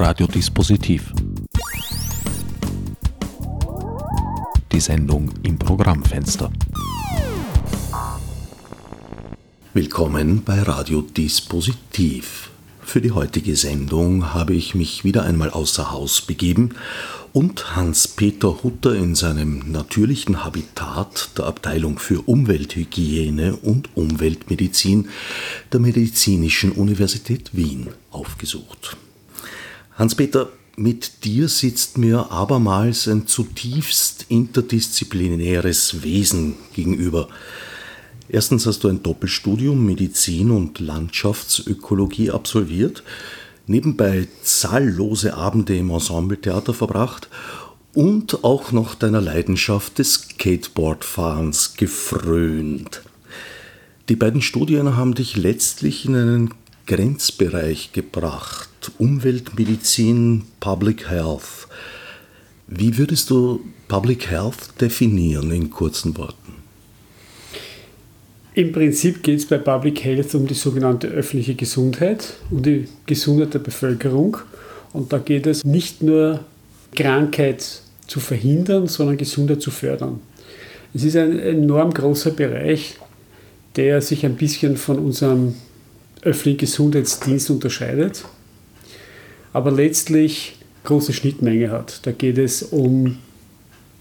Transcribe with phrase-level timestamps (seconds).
[0.00, 1.12] Radiodispositiv.
[4.70, 6.52] Die Sendung im Programmfenster.
[9.74, 12.50] Willkommen bei Radiodispositiv.
[12.80, 16.76] Für die heutige Sendung habe ich mich wieder einmal außer Haus begeben
[17.32, 25.08] und Hans-Peter Hutter in seinem natürlichen Habitat der Abteilung für Umwelthygiene und Umweltmedizin
[25.72, 28.96] der Medizinischen Universität Wien aufgesucht.
[29.98, 37.28] Hans-Peter, mit dir sitzt mir abermals ein zutiefst interdisziplinäres Wesen gegenüber.
[38.28, 43.02] Erstens hast du ein Doppelstudium Medizin und Landschaftsökologie absolviert
[43.68, 47.28] nebenbei zahllose Abende im Ensembletheater verbracht
[47.94, 53.02] und auch noch deiner Leidenschaft des Skateboardfahrens gefrönt.
[54.08, 56.54] Die beiden Studien haben dich letztlich in einen
[56.88, 58.70] Grenzbereich gebracht.
[58.98, 61.68] Umweltmedizin, Public Health.
[62.66, 66.54] Wie würdest du Public Health definieren in kurzen Worten?
[68.54, 73.52] Im Prinzip geht es bei Public Health um die sogenannte öffentliche Gesundheit, um die Gesundheit
[73.52, 74.38] der Bevölkerung.
[74.94, 76.40] Und da geht es nicht nur
[76.96, 80.20] Krankheit zu verhindern, sondern Gesundheit zu fördern.
[80.94, 82.96] Es ist ein enorm großer Bereich,
[83.76, 85.54] der sich ein bisschen von unserem
[86.22, 88.24] öffentlichen Gesundheitsdienst unterscheidet,
[89.52, 92.06] aber letztlich große Schnittmenge hat.
[92.06, 93.18] Da geht es um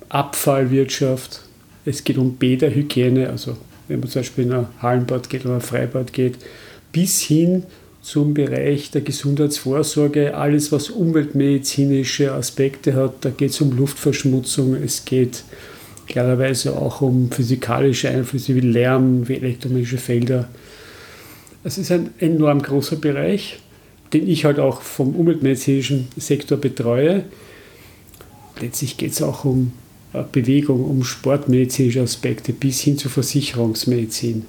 [0.09, 1.41] Abfallwirtschaft,
[1.85, 3.57] es geht um Bäderhygiene, also
[3.87, 6.37] wenn man zum Beispiel in ein Hallenbad geht oder ein Freibad geht,
[6.91, 7.63] bis hin
[8.01, 13.13] zum Bereich der Gesundheitsvorsorge, alles was umweltmedizinische Aspekte hat.
[13.21, 15.43] Da geht es um Luftverschmutzung, es geht
[16.07, 20.47] klarerweise auch um physikalische Einflüsse wie Lärm, wie elektromagnetische Felder.
[21.63, 23.59] Es ist ein enorm großer Bereich,
[24.13, 27.25] den ich halt auch vom umweltmedizinischen Sektor betreue.
[28.61, 29.73] Letztlich geht es auch um
[30.13, 34.45] äh, Bewegung, um sportmedizinische Aspekte bis hin zur Versicherungsmedizin.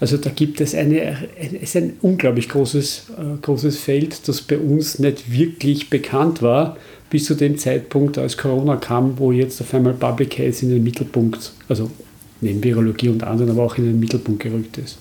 [0.00, 1.28] Also da gibt es eine,
[1.60, 6.76] es ein unglaublich großes, äh, großes Feld, das bei uns nicht wirklich bekannt war,
[7.10, 10.82] bis zu dem Zeitpunkt, als Corona kam, wo jetzt auf einmal Public Health in den
[10.82, 11.90] Mittelpunkt, also
[12.40, 14.98] neben Virologie und anderen, aber auch in den Mittelpunkt gerückt ist.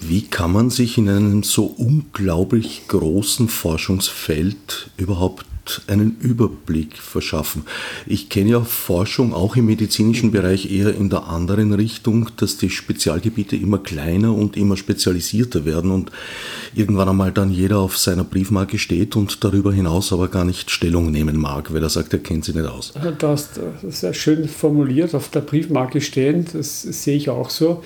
[0.00, 5.46] Wie kann man sich in einem so unglaublich großen Forschungsfeld überhaupt
[5.86, 7.64] einen Überblick verschaffen.
[8.06, 12.70] Ich kenne ja Forschung auch im medizinischen Bereich eher in der anderen Richtung, dass die
[12.70, 16.10] Spezialgebiete immer kleiner und immer spezialisierter werden und
[16.74, 21.10] irgendwann einmal dann jeder auf seiner Briefmarke steht und darüber hinaus aber gar nicht Stellung
[21.10, 22.92] nehmen mag, weil er sagt, er kennt sie nicht aus.
[23.18, 27.82] Du hast sehr schön formuliert, auf der Briefmarke stehen, das sehe ich auch so.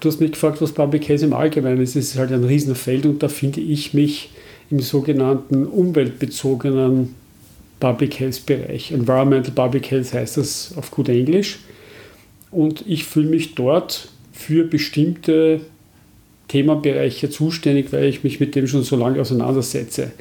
[0.00, 1.94] Du hast mich gefragt, was Public Health im Allgemeinen ist.
[1.94, 4.30] Es ist halt ein Riesenfeld und da finde ich mich
[4.70, 7.14] im sogenannten umweltbezogenen
[7.78, 8.90] Public Health Bereich.
[8.90, 11.60] Environmental Public Health heißt das auf gut Englisch.
[12.50, 15.60] Und ich fühle mich dort für bestimmte
[16.48, 20.12] Themenbereiche zuständig, weil ich mich mit dem schon so lange auseinandersetze.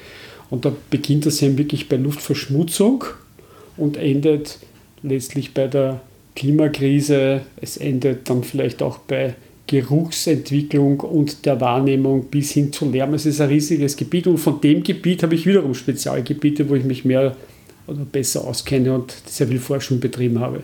[0.49, 3.05] Und da beginnt das eben wirklich bei Luftverschmutzung
[3.75, 4.59] und endet
[5.01, 6.01] letztlich bei der
[6.35, 7.41] Klimakrise.
[7.59, 9.35] Es endet dann vielleicht auch bei
[9.67, 13.13] Geruchsentwicklung und der Wahrnehmung bis hin zu Lärm.
[13.13, 16.85] Es ist ein riesiges Gebiet und von dem Gebiet habe ich wiederum Spezialgebiete, wo ich
[16.85, 17.35] mich mehr
[17.85, 20.63] oder besser auskenne und sehr viel Forschung betrieben habe.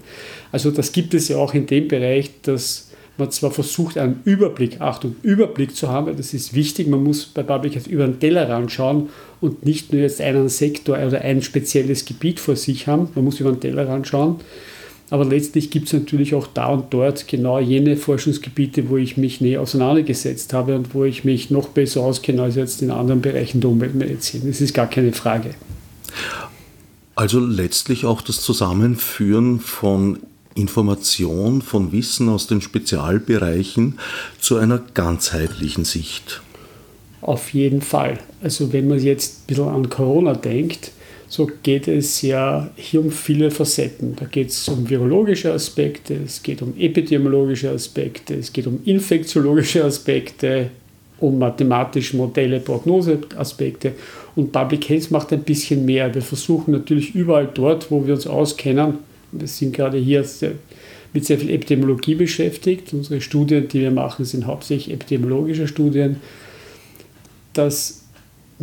[0.52, 4.82] Also das gibt es ja auch in dem Bereich, dass man zwar versucht, einen Überblick,
[4.82, 8.72] Achtung, Überblick zu haben, das ist wichtig, man muss bei Public Health über den Tellerrand
[8.72, 9.10] schauen
[9.40, 13.40] und nicht nur jetzt einen Sektor oder ein spezielles Gebiet vor sich haben, man muss
[13.40, 14.40] über den Tellerrand schauen.
[15.10, 19.42] Aber letztlich gibt es natürlich auch da und dort genau jene Forschungsgebiete, wo ich mich
[19.42, 23.62] näher auseinandergesetzt habe und wo ich mich noch besser auskenne als jetzt in anderen Bereichen
[23.62, 24.42] der Umweltmedizin.
[24.48, 25.52] Das ist gar keine Frage.
[27.16, 30.20] Also letztlich auch das Zusammenführen von
[30.56, 34.00] Information, von Wissen aus den Spezialbereichen
[34.40, 36.42] zu einer ganzheitlichen Sicht.
[37.22, 38.20] Auf jeden Fall.
[38.42, 40.92] Also wenn man jetzt ein bisschen an Corona denkt,
[41.34, 44.16] so geht es ja hier um viele Facetten.
[44.16, 49.84] Da geht es um virologische Aspekte, es geht um epidemiologische Aspekte, es geht um infektiologische
[49.84, 50.70] Aspekte,
[51.20, 53.94] um mathematische Modelle, Prognoseaspekte.
[54.36, 56.14] Und Public Health macht ein bisschen mehr.
[56.14, 59.00] Wir versuchen natürlich überall dort, wo wir uns auskennen,
[59.32, 60.24] wir sind gerade hier
[61.14, 62.94] mit sehr viel Epidemiologie beschäftigt.
[62.94, 66.18] Unsere Studien, die wir machen, sind hauptsächlich epidemiologische Studien,
[67.54, 68.03] dass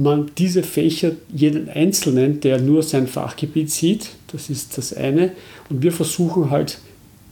[0.01, 5.33] man diese Fächer, jeden Einzelnen, der nur sein Fachgebiet sieht, das ist das eine.
[5.69, 6.79] Und wir versuchen halt,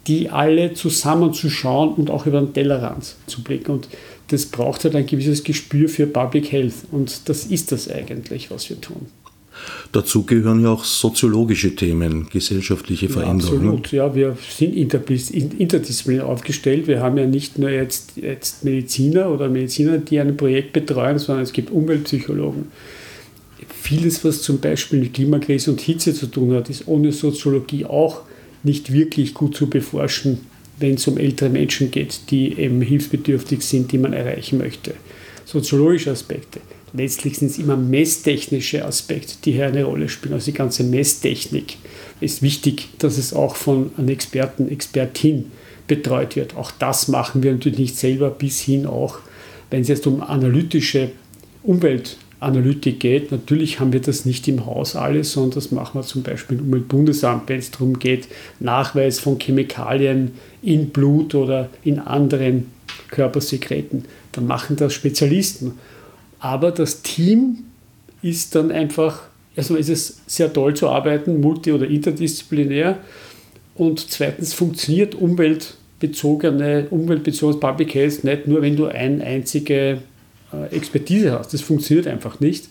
[0.06, 3.72] die alle zusammenzuschauen und auch über den Tellerrand zu blicken.
[3.72, 3.88] Und
[4.28, 6.74] das braucht halt ein gewisses Gespür für Public Health.
[6.90, 9.06] Und das ist das eigentlich, was wir tun.
[9.93, 13.64] Dazu gehören ja auch soziologische Themen, gesellschaftliche Veränderungen.
[13.64, 16.87] Ja, absolut, ja, wir sind interdisziplinär aufgestellt.
[16.87, 21.44] Wir haben ja nicht nur jetzt, jetzt Mediziner oder Mediziner, die ein Projekt betreuen, sondern
[21.44, 22.66] es gibt Umweltpsychologen.
[23.69, 28.22] Vieles, was zum Beispiel mit Klimakrise und Hitze zu tun hat, ist ohne Soziologie auch
[28.62, 30.40] nicht wirklich gut zu beforschen,
[30.78, 34.94] wenn es um ältere Menschen geht, die eben hilfsbedürftig sind, die man erreichen möchte.
[35.44, 36.61] Soziologische Aspekte
[36.93, 40.35] letztlich sind es immer messtechnische Aspekte, die hier eine Rolle spielen.
[40.35, 41.76] Also die ganze Messtechnik
[42.20, 45.50] ist wichtig, dass es auch von einem Experten, Expertin
[45.87, 46.56] betreut wird.
[46.56, 49.19] Auch das machen wir natürlich nicht selber, bis hin auch,
[49.70, 51.11] wenn es jetzt um analytische
[51.62, 53.32] Umweltanalytik geht.
[53.32, 56.67] Natürlich haben wir das nicht im Haus alles, sondern das machen wir zum Beispiel im
[56.67, 58.29] Umweltbundesamt, wenn es darum geht,
[58.61, 60.32] Nachweis von Chemikalien
[60.62, 62.67] in Blut oder in anderen
[63.11, 64.05] Körpersekreten.
[64.32, 65.73] Dann machen das Spezialisten.
[66.40, 67.64] Aber das Team
[68.23, 69.23] ist dann einfach,
[69.56, 72.99] erstmal ist es sehr toll zu arbeiten, multi- oder interdisziplinär.
[73.75, 79.99] Und zweitens funktioniert umweltbezogene, umweltbezogenes Public Health nicht nur, wenn du eine einzige
[80.52, 81.55] äh, Expertise hast.
[81.55, 82.69] Das funktioniert einfach nicht.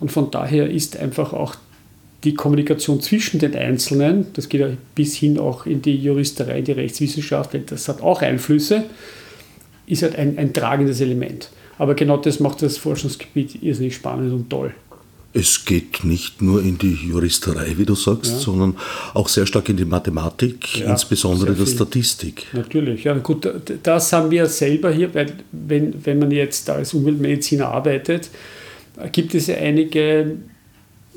[0.00, 1.54] Und von daher ist einfach auch
[2.24, 6.72] die Kommunikation zwischen den Einzelnen, das geht ja bis hin auch in die Juristerei, die
[6.72, 8.84] Rechtswissenschaft, das hat auch Einflüsse,
[9.86, 11.50] ist halt ein, ein tragendes Element.
[11.78, 14.74] Aber genau das macht das Forschungsgebiet irrsinnig spannend und toll.
[15.34, 18.38] Es geht nicht nur in die Juristerei, wie du sagst, ja.
[18.38, 18.76] sondern
[19.14, 22.48] auch sehr stark in die Mathematik, ja, insbesondere der Statistik.
[22.52, 23.48] Natürlich, ja gut,
[23.82, 28.28] das haben wir selber hier, weil wenn, wenn man jetzt als Umweltmediziner arbeitet,
[29.10, 30.36] gibt es ja einige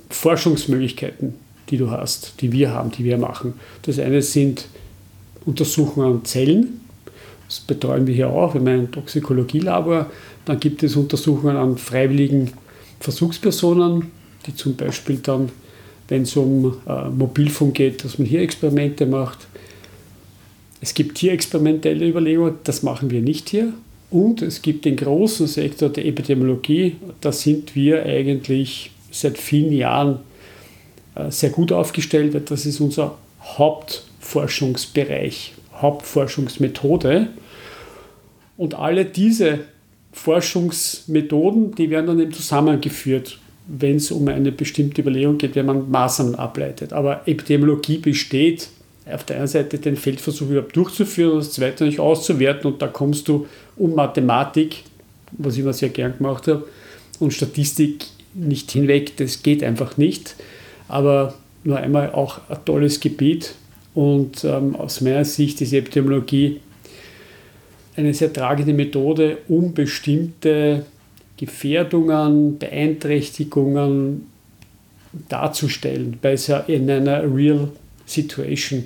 [0.09, 1.33] Forschungsmöglichkeiten,
[1.69, 3.55] die du hast, die wir haben, die wir machen.
[3.81, 4.67] Das eine sind
[5.45, 6.79] Untersuchungen an Zellen,
[7.47, 10.09] das betreuen wir hier auch, wir haben ein Toxikologielabor.
[10.45, 12.51] Dann gibt es Untersuchungen an freiwilligen
[12.99, 14.11] Versuchspersonen,
[14.45, 15.49] die zum Beispiel dann,
[16.07, 19.47] wenn es um äh, Mobilfunk geht, dass man hier Experimente macht.
[20.81, 23.73] Es gibt hier experimentelle Überlegungen, das machen wir nicht hier.
[24.11, 30.19] Und es gibt den großen Sektor der Epidemiologie, da sind wir eigentlich seit vielen Jahren
[31.15, 37.29] äh, sehr gut aufgestellt, weil das ist unser Hauptforschungsbereich, Hauptforschungsmethode.
[38.57, 39.61] Und alle diese
[40.15, 45.91] Forschungsmethoden, die werden dann eben zusammengeführt, wenn es um eine bestimmte Überlegung geht, wenn man
[45.91, 46.93] Maßnahmen ableitet.
[46.93, 48.69] Aber Epidemiologie besteht
[49.11, 52.87] auf der einen Seite den Feldversuch überhaupt durchzuführen und das zweite nicht auszuwerten und da
[52.87, 53.45] kommst du
[53.75, 54.83] um Mathematik,
[55.31, 56.67] was ich immer sehr gern gemacht habe,
[57.19, 60.35] und Statistik nicht hinweg, das geht einfach nicht.
[60.87, 63.53] Aber nur einmal auch ein tolles Gebiet
[63.93, 66.61] und ähm, aus meiner Sicht ist Epidemiologie
[67.95, 70.85] eine sehr tragende Methode, um bestimmte
[71.37, 74.27] Gefährdungen, Beeinträchtigungen
[75.29, 76.35] darzustellen, bei
[76.67, 77.69] in einer Real
[78.05, 78.85] Situation.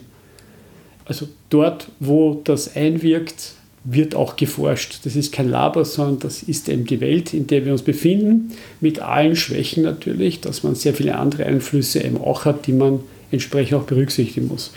[1.05, 3.53] Also dort, wo das einwirkt,
[3.83, 4.99] wird auch geforscht.
[5.03, 8.51] Das ist kein Laber, sondern das ist eben die Welt, in der wir uns befinden,
[8.81, 12.99] mit allen Schwächen natürlich, dass man sehr viele andere Einflüsse eben auch hat, die man
[13.31, 14.71] entsprechend auch berücksichtigen muss.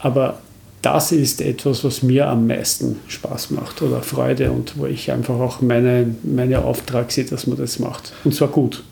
[0.00, 0.40] Aber
[0.82, 5.38] das ist etwas, was mir am meisten Spaß macht oder Freude und wo ich einfach
[5.40, 8.12] auch meine, meine Auftrag sehe, dass man das macht.
[8.24, 8.82] Und zwar gut.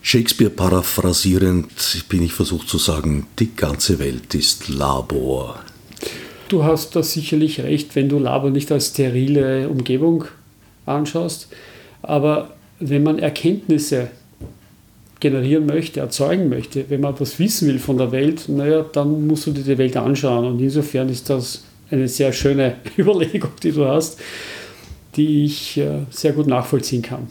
[0.00, 1.68] Shakespeare paraphrasierend
[2.08, 5.58] bin ich versucht zu sagen, die ganze Welt ist Labor.
[6.48, 10.26] Du hast da sicherlich recht, wenn du Labor nicht als sterile Umgebung
[10.86, 11.48] anschaust.
[12.02, 14.08] Aber wenn man Erkenntnisse
[15.20, 19.46] generieren möchte, erzeugen möchte, wenn man was wissen will von der Welt, naja, dann musst
[19.46, 20.44] du dir die Welt anschauen.
[20.44, 24.18] Und insofern ist das eine sehr schöne Überlegung, die du hast,
[25.16, 27.28] die ich äh, sehr gut nachvollziehen kann.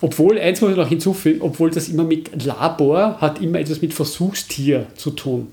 [0.00, 3.94] Obwohl, eins muss ich noch hinzufügen, obwohl das immer mit Labor hat immer etwas mit
[3.94, 5.48] Versuchstier zu tun.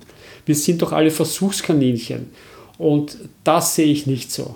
[0.45, 2.27] Wir sind doch alle Versuchskaninchen.
[2.77, 4.55] Und das sehe ich nicht so.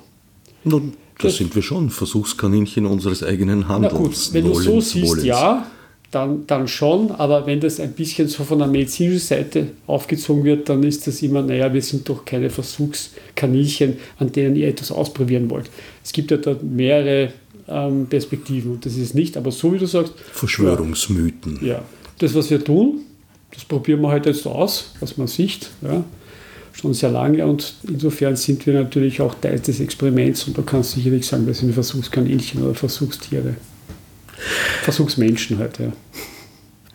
[0.64, 3.94] Nun, das, das sind wir schon, Versuchskaninchen unseres eigenen Handels.
[3.94, 5.26] Na gut, wenn du so siehst, Wohlens.
[5.26, 5.66] ja,
[6.12, 10.68] dann, dann schon, aber wenn das ein bisschen so von der medizinischen Seite aufgezogen wird,
[10.68, 15.50] dann ist das immer, naja, wir sind doch keine Versuchskaninchen, an denen ihr etwas ausprobieren
[15.50, 15.70] wollt.
[16.04, 17.32] Es gibt ja da mehrere
[17.68, 20.14] ähm, Perspektiven und das ist nicht, aber so wie du sagst.
[20.32, 21.60] Verschwörungsmythen.
[21.62, 21.84] Ja,
[22.18, 23.02] das, was wir tun,
[23.54, 26.04] das probieren wir halt jetzt aus, was man sieht, ja,
[26.74, 31.00] schon sehr lange und insofern sind wir natürlich auch Teil des Experiments und kannst du
[31.00, 33.56] sicherlich sagen, das sind Versuchskaninchen oder Versuchstiere.
[34.84, 35.92] Versuchsmenschen halt, ja.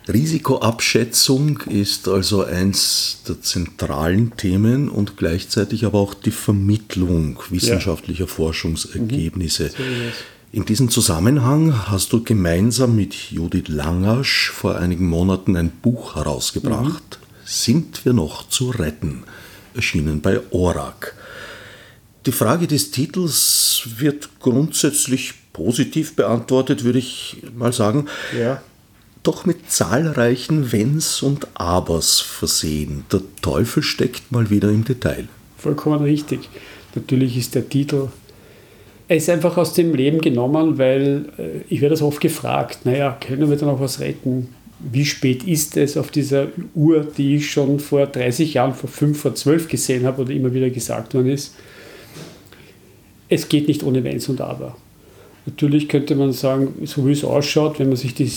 [0.07, 8.31] Risikoabschätzung ist also eins der zentralen Themen und gleichzeitig aber auch die Vermittlung wissenschaftlicher ja.
[8.31, 9.71] Forschungsergebnisse.
[9.79, 10.13] Mhm.
[10.53, 17.19] In diesem Zusammenhang hast du gemeinsam mit Judith Langasch vor einigen Monaten ein Buch herausgebracht.
[17.21, 17.47] Mhm.
[17.47, 19.25] Sind wir noch zu retten?
[19.75, 21.15] Erschienen bei ORAC.
[22.27, 28.07] Die Frage des Titels wird grundsätzlich positiv beantwortet, würde ich mal sagen.
[28.39, 28.61] Ja
[29.23, 33.07] doch mit zahlreichen Wenns und Abers versehen.
[33.11, 35.29] Der Teufel steckt mal wieder im Detail.
[35.57, 36.51] Vollkommen richtig.
[36.95, 38.09] Natürlich ist der Titel
[39.07, 43.17] er ist einfach aus dem Leben genommen, weil äh, ich werde das oft gefragt, naja,
[43.21, 44.49] können wir da noch was retten?
[44.79, 49.19] Wie spät ist es auf dieser Uhr, die ich schon vor 30 Jahren, vor 5,
[49.19, 51.55] vor 12 gesehen habe oder immer wieder gesagt worden ist?
[53.29, 54.77] Es geht nicht ohne Wenns und Aber.
[55.47, 58.31] Natürlich könnte man sagen, so wie es ausschaut, wenn man sich die,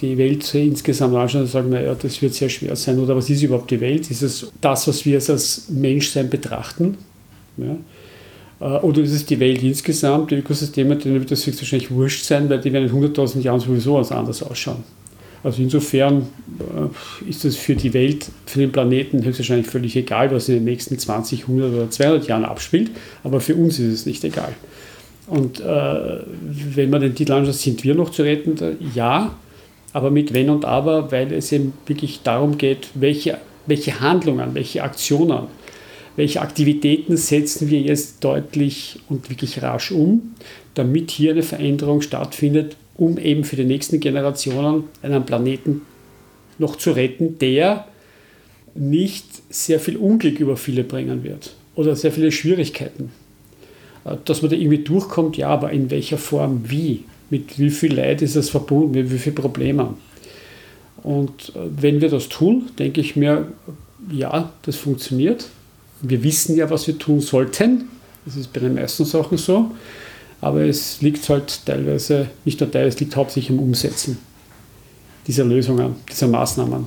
[0.00, 2.98] die Welt insgesamt anschaut, dann sagen wir, ja, das wird sehr schwer sein.
[2.98, 4.10] Oder was ist überhaupt die Welt?
[4.10, 6.98] Ist es das, was wir als Menschsein betrachten?
[7.56, 7.78] Ja?
[8.60, 12.48] Äh, oder ist es die Welt insgesamt, die Ökosysteme, denen wird das höchstwahrscheinlich wurscht sein,
[12.50, 14.84] weil die werden in 100.000 Jahren sowieso anders ausschauen.
[15.44, 16.26] Also insofern
[16.58, 20.64] äh, ist es für die Welt, für den Planeten höchstwahrscheinlich völlig egal, was in den
[20.64, 22.90] nächsten 20, 100 oder 200 Jahren abspielt,
[23.22, 24.54] aber für uns ist es nicht egal.
[25.28, 26.20] Und äh,
[26.74, 28.56] wenn man den Titel anschaut, sind wir noch zu retten?
[28.94, 29.34] Ja,
[29.92, 34.82] aber mit Wenn und Aber, weil es eben wirklich darum geht, welche, welche Handlungen, welche
[34.82, 35.46] Aktionen,
[36.16, 40.34] welche Aktivitäten setzen wir jetzt deutlich und wirklich rasch um,
[40.74, 45.82] damit hier eine Veränderung stattfindet, um eben für die nächsten Generationen einen Planeten
[46.58, 47.86] noch zu retten, der
[48.74, 53.10] nicht sehr viel Unglück über viele bringen wird oder sehr viele Schwierigkeiten.
[54.08, 57.04] Äh, dass man da irgendwie durchkommt, ja, aber in welcher Form, wie?
[57.30, 59.94] Mit wie viel Leid ist das verbunden, mit wie vielen Problemen?
[61.02, 63.48] Und äh, wenn wir das tun, denke ich mir,
[64.10, 65.48] ja, das funktioniert.
[66.00, 67.88] Wir wissen ja, was wir tun sollten.
[68.24, 69.72] Das ist bei den meisten Sachen so.
[70.40, 74.18] Aber es liegt halt teilweise, nicht nur teilweise, es liegt hauptsächlich im Umsetzen
[75.26, 76.86] dieser Lösungen, dieser Maßnahmen.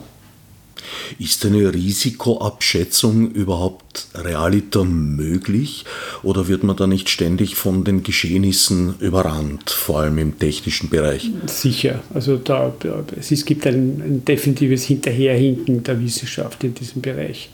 [1.20, 5.86] Ist eine Risikoabschätzung überhaupt realiter möglich
[6.24, 11.30] oder wird man da nicht ständig von den Geschehnissen überrannt, vor allem im technischen Bereich?
[11.48, 12.00] Sicher.
[12.14, 12.74] Also da,
[13.20, 17.50] es gibt ein, ein definitives Hinterherhinken der Wissenschaft in diesem Bereich.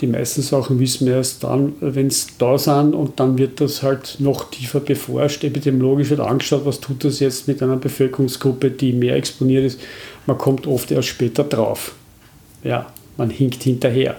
[0.00, 3.82] Die meisten Sachen wissen wir erst dann, wenn es da sind und dann wird das
[3.82, 5.44] halt noch tiefer beforscht.
[5.44, 9.80] Epidemiologisch wird angeschaut, was tut das jetzt mit einer Bevölkerungsgruppe, die mehr exponiert ist.
[10.26, 11.94] Man kommt oft erst später drauf
[12.64, 14.16] ja, man hinkt hinterher.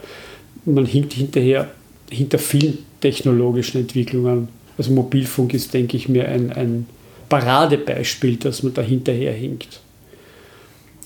[0.65, 1.69] Man hinkt hinterher
[2.09, 4.47] hinter vielen technologischen Entwicklungen.
[4.77, 6.85] Also Mobilfunk ist, denke ich mir, ein, ein
[7.29, 9.79] Paradebeispiel, dass man da hinterher hinkt.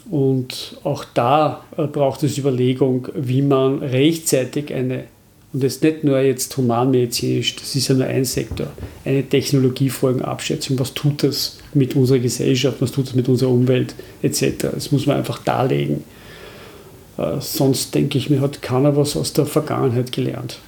[0.10, 5.04] Und auch da äh, braucht es Überlegung, wie man rechtzeitig eine,
[5.54, 8.68] und das ist nicht nur jetzt humanmedizinisch, das ist ja nur ein Sektor,
[9.06, 14.68] eine Technologiefolgenabschätzung, was tut das mit unserer Gesellschaft, was tut das mit unserer Umwelt etc.
[14.74, 16.04] Das muss man einfach darlegen.
[17.20, 20.60] Äh, sonst denke ich mir, hat keiner was aus der Vergangenheit gelernt.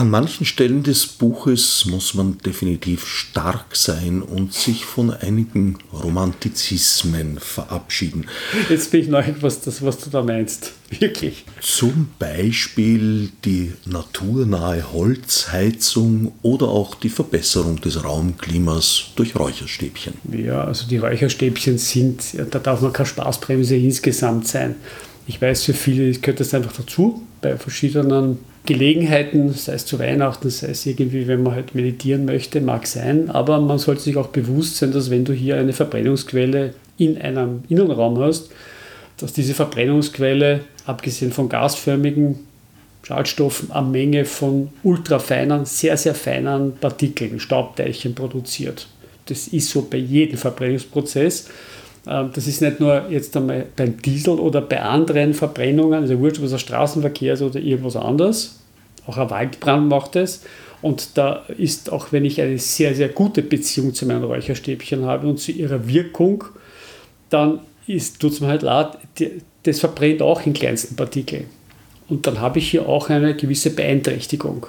[0.00, 7.38] An manchen Stellen des Buches muss man definitiv stark sein und sich von einigen Romantizismen
[7.38, 8.24] verabschieden.
[8.70, 10.72] Jetzt bin ich neugierig, was, das, was du da meinst.
[10.88, 11.44] Wirklich.
[11.60, 20.14] Zum Beispiel die naturnahe Holzheizung oder auch die Verbesserung des Raumklimas durch Räucherstäbchen.
[20.32, 24.76] Ja, also die Räucherstäbchen sind, da darf man keine Spaßbremse insgesamt sein.
[25.26, 28.38] Ich weiß, für viele gehört das einfach dazu, bei verschiedenen
[28.70, 33.28] Gelegenheiten, sei es zu Weihnachten, sei es irgendwie, wenn man halt meditieren möchte, mag sein,
[33.28, 37.64] aber man sollte sich auch bewusst sein, dass wenn du hier eine Verbrennungsquelle in einem
[37.68, 38.50] Innenraum hast,
[39.16, 42.38] dass diese Verbrennungsquelle, abgesehen von gasförmigen
[43.02, 48.86] Schadstoffen, eine Menge von ultrafeinen, sehr, sehr feinen Partikeln, Staubteilchen produziert.
[49.26, 51.48] Das ist so bei jedem Verbrennungsprozess.
[52.06, 56.38] Ähm, das ist nicht nur jetzt einmal beim Diesel oder bei anderen Verbrennungen, also wurscht,
[56.38, 58.59] ob es ein Straßenverkehr ist oder irgendwas anderes.
[59.10, 60.42] Auch ein Waldbrand macht es.
[60.82, 65.26] Und da ist, auch wenn ich eine sehr, sehr gute Beziehung zu meinen Räucherstäbchen habe
[65.26, 66.44] und zu ihrer Wirkung,
[67.28, 67.58] dann
[68.20, 68.98] tut es mir halt leid,
[69.64, 71.46] das verbrennt auch in kleinsten Partikeln.
[72.08, 74.66] Und dann habe ich hier auch eine gewisse Beeinträchtigung.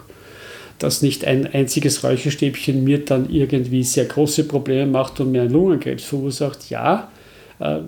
[0.79, 5.51] Dass nicht ein einziges Räucherstäbchen mir dann irgendwie sehr große Probleme macht und mir einen
[5.51, 7.11] Lungenkrebs verursacht, ja,
[7.59, 7.81] äh,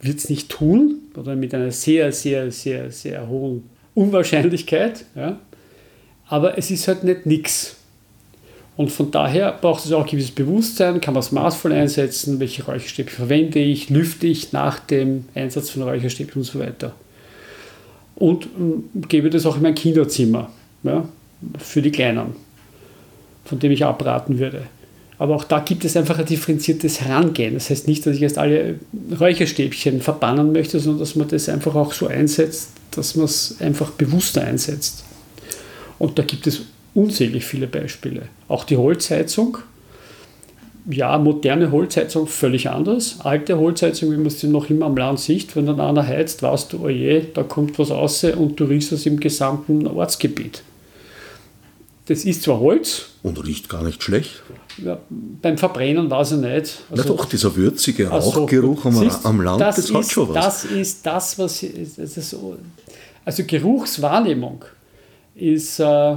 [0.00, 5.04] wird es nicht tun oder mit einer sehr, sehr, sehr, sehr hohen Unwahrscheinlichkeit.
[5.14, 5.38] Ja.
[6.28, 7.76] Aber es ist halt nicht nichts.
[8.76, 12.64] Und von daher braucht es auch ein gewisses Bewusstsein, kann man es maßvoll einsetzen, welche
[12.64, 16.92] Räucherstäbchen verwende ich, lüfte ich nach dem Einsatz von Räucherstäbchen und so weiter.
[18.14, 20.50] Und äh, gebe das auch in mein Kinderzimmer
[20.84, 21.08] ja,
[21.58, 22.36] für die Kleinen,
[23.44, 24.62] von dem ich abraten würde.
[25.18, 27.54] Aber auch da gibt es einfach ein differenziertes Herangehen.
[27.54, 28.76] Das heißt nicht, dass ich jetzt alle
[29.18, 33.90] Räucherstäbchen verbannen möchte, sondern dass man das einfach auch so einsetzt, dass man es einfach
[33.90, 35.02] bewusster einsetzt.
[35.98, 36.62] Und da gibt es
[36.94, 38.22] unzählig viele Beispiele.
[38.48, 39.58] Auch die Holzheizung.
[40.90, 43.16] Ja, moderne Holzheizung völlig anders.
[43.22, 46.72] Alte Holzheizung, wie man sie noch immer am Land sieht, wenn dann einer heizt, weißt
[46.72, 50.62] du, oje, da kommt was raus und du riechst es im gesamten Ortsgebiet.
[52.06, 53.10] Das ist zwar Holz.
[53.22, 54.42] Und riecht gar nicht schlecht.
[54.82, 54.98] Ja,
[55.42, 56.78] beim Verbrennen weiß ich nicht.
[56.90, 60.34] Also, Na doch, dieser würzige Rauchgeruch am, siehst, am Land, das, das hat schon was.
[60.34, 61.66] Das ist das, was.
[61.96, 62.36] Das ist,
[63.26, 64.64] also Geruchswahrnehmung
[65.38, 65.80] ist.
[65.80, 66.16] Äh,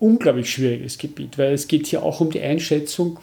[0.00, 3.18] unglaublich schwieriges Gebiet, weil es geht hier auch um die Einschätzung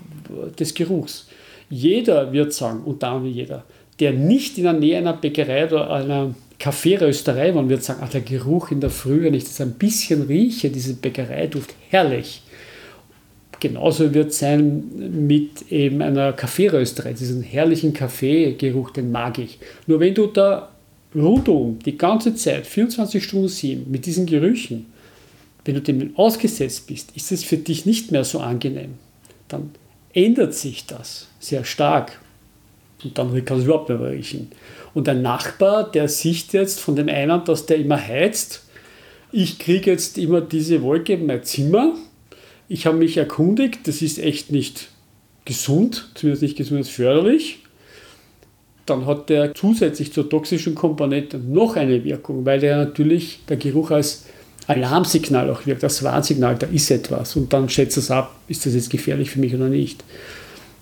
[0.60, 1.28] des Geruchs.
[1.70, 3.64] Jeder wird sagen, und damit jeder,
[4.00, 8.22] der nicht in der Nähe einer Bäckerei oder einer Kaffeerösterei war, wird sagen, ach, der
[8.22, 12.42] Geruch in der Früh, wenn ich das ein bisschen rieche, diese Bäckereiduft, herrlich.
[13.60, 14.84] Genauso wird es sein
[15.28, 19.60] mit eben einer Kaffeerösterei, diesen herrlichen Kaffeegeruch, den mag ich.
[19.88, 20.75] Nur wenn du da
[21.16, 24.88] rundum die ganze Zeit, 24 Stunden sieben, mit diesen Gerüchen
[25.66, 28.94] wenn du dem ausgesetzt bist, ist es für dich nicht mehr so angenehm.
[29.48, 29.72] Dann
[30.14, 32.20] ändert sich das sehr stark.
[33.04, 34.52] Und dann kann es überhaupt nicht mehr riechen.
[34.94, 38.62] Und ein Nachbar, der sieht jetzt von dem einen, dass der immer heizt,
[39.32, 41.94] ich kriege jetzt immer diese Wolke in mein Zimmer.
[42.70, 44.88] Ich habe mich erkundigt, das ist echt nicht
[45.44, 47.60] gesund, zumindest nicht gesundheitsförderlich.
[48.86, 53.92] Dann hat der zusätzlich zur toxischen Komponente noch eine Wirkung, weil der natürlich der Geruch
[53.92, 54.26] als
[54.68, 57.36] Alarmsignal auch wirkt, das Warnsignal, da ist etwas.
[57.36, 60.04] Und dann schätzt es ab, ist das jetzt gefährlich für mich oder nicht.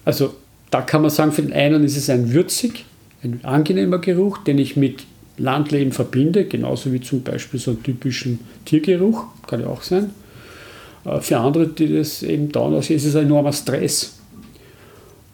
[0.06, 0.34] Also
[0.70, 2.86] da kann man sagen, für den einen ist es ein würzig,
[3.24, 5.06] ein angenehmer Geruch, den ich mit
[5.38, 10.12] Landleben verbinde, genauso wie zum Beispiel so einen typischen Tiergeruch, kann ja auch sein.
[11.06, 14.20] Äh, für andere, die das eben dauern ist es ein enormer Stress.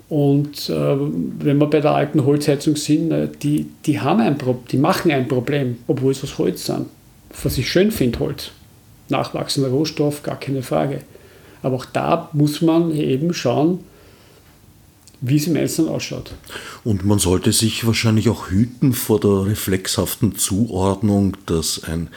[0.10, 4.58] Und äh, wenn wir bei der alten Holzheizung sind, äh, die, die, haben ein Pro
[4.72, 6.88] die machen ein Problem, obwohl es aus Holz sind
[7.44, 8.52] was ich schön finde, Holz.
[9.10, 11.02] Nachwachsender Rohstoff, gar keine Frage.
[11.62, 13.84] Aber auch da muss man eben schauen,
[15.22, 16.32] wie es im Einzelnen ausschaut.
[16.84, 22.10] Und man sollte sich wahrscheinlich auch hüten vor der reflexhaften Zuordnung, dass ein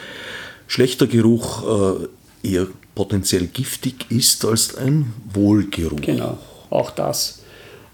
[0.69, 2.07] schlechter Geruch
[2.43, 6.01] äh, eher potenziell giftig ist als ein Wohlgeruch.
[6.01, 6.39] Genau,
[6.71, 7.42] auch das.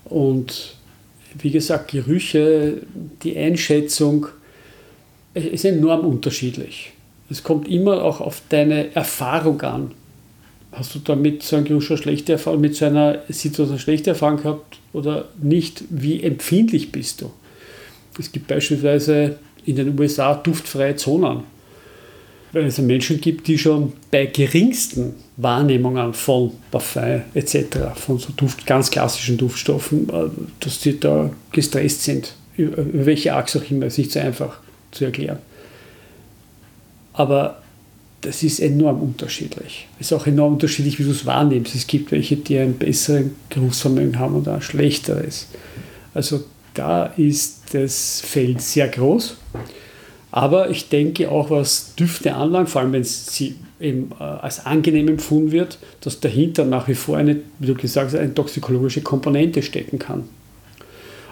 [0.08, 0.74] Und
[1.38, 2.82] wie gesagt, Gerüche,
[3.22, 4.26] die Einschätzung
[5.34, 6.92] ist enorm unterschiedlich.
[7.30, 9.92] Es kommt immer auch auf deine Erfahrung an.
[10.72, 14.78] Hast du damit so einen schon schlechte Erfahrung, mit so einer Situation schlechte Erfahrung gehabt
[14.92, 15.84] oder nicht?
[15.90, 17.30] Wie empfindlich bist du?
[18.18, 21.44] Es gibt beispielsweise in den USA duftfreie Zonen,
[22.52, 28.66] weil es Menschen gibt, die schon bei geringsten Wahrnehmungen von Parfum etc., von so Duft,
[28.66, 30.28] ganz klassischen Duftstoffen, äh,
[30.60, 32.34] dass die da gestresst sind.
[32.56, 34.58] Über welche Achse auch immer, ist nicht so einfach
[34.90, 35.38] zu erklären.
[37.12, 37.62] Aber
[38.20, 39.86] das ist enorm unterschiedlich.
[40.00, 41.74] Es ist auch enorm unterschiedlich, wie du es wahrnimmst.
[41.74, 45.46] Es gibt welche, die ein besseres Geruchsvermögen haben und ein schlechteres.
[46.14, 49.36] Also da ist das Feld sehr groß.
[50.30, 55.08] Aber ich denke auch, was Düfte anlangt, vor allem wenn sie eben äh, als angenehm
[55.08, 59.62] empfunden wird, dass dahinter nach wie vor eine, wie du gesagt hast, eine toxikologische Komponente
[59.62, 60.24] stecken kann.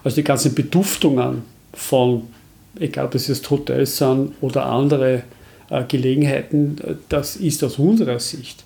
[0.02, 1.42] Also die ganzen Beduftungen
[1.74, 2.22] von,
[2.78, 5.24] egal ob es jetzt Hotels sind oder andere
[5.68, 6.76] äh, Gelegenheiten,
[7.08, 8.64] das ist aus unserer Sicht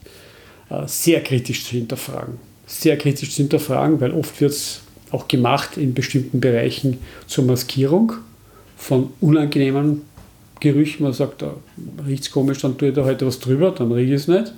[0.69, 2.35] äh, sehr kritisch zu hinterfragen.
[2.67, 8.13] Sehr kritisch zu hinterfragen, weil oft wird es auch gemacht in bestimmten Bereichen zur Maskierung
[8.77, 10.03] von unangenehmen
[10.61, 11.05] Gerüchen.
[11.05, 11.55] Man sagt, da
[12.07, 14.53] riecht es komisch, dann tue ich da heute was drüber, dann rieche ich es nicht.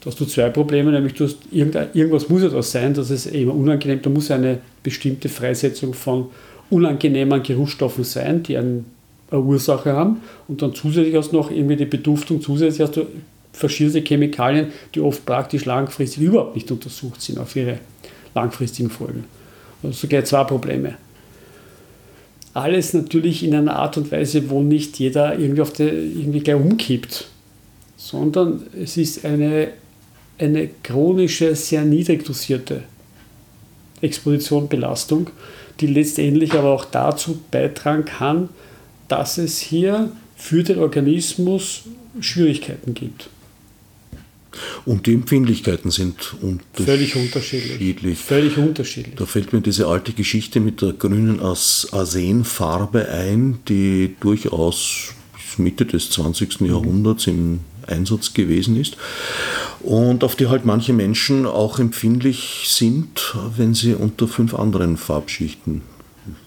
[0.00, 3.50] Da hast du zwei Probleme, nämlich du hast irgendwas muss das sein, dass es eben
[3.50, 6.26] unangenehm, da muss eine bestimmte Freisetzung von
[6.70, 8.84] unangenehmen Geruchsstoffen sein, die einen
[9.30, 13.06] eine Ursache haben und dann zusätzlich hast du noch irgendwie die Beduftung, zusätzlich hast du
[13.52, 17.78] verschiedene Chemikalien, die oft praktisch langfristig überhaupt nicht untersucht sind auf ihre
[18.34, 19.24] langfristigen Folgen.
[19.82, 20.94] Also so gleich zwei Probleme.
[22.56, 26.56] Alles natürlich in einer Art und Weise, wo nicht jeder irgendwie, auf der, irgendwie gleich
[26.56, 27.28] umkippt,
[27.98, 29.68] sondern es ist eine,
[30.38, 32.84] eine chronische, sehr niedrig dosierte
[34.00, 35.28] Exposition, Belastung,
[35.80, 38.48] die letztendlich aber auch dazu beitragen kann,
[39.08, 41.82] dass es hier für den Organismus
[42.20, 43.28] Schwierigkeiten gibt.
[44.84, 46.36] Und die Empfindlichkeiten sind
[46.72, 48.18] völlig unterschiedlich.
[48.18, 49.14] Völlig unterschiedlich.
[49.16, 55.14] Da fällt mir diese alte Geschichte mit der grünen Arsenfarbe ein, die durchaus
[55.58, 56.60] Mitte des 20.
[56.60, 56.66] Mhm.
[56.66, 58.96] Jahrhunderts im Einsatz gewesen ist
[59.80, 65.82] und auf die halt manche Menschen auch empfindlich sind, wenn sie unter fünf anderen Farbschichten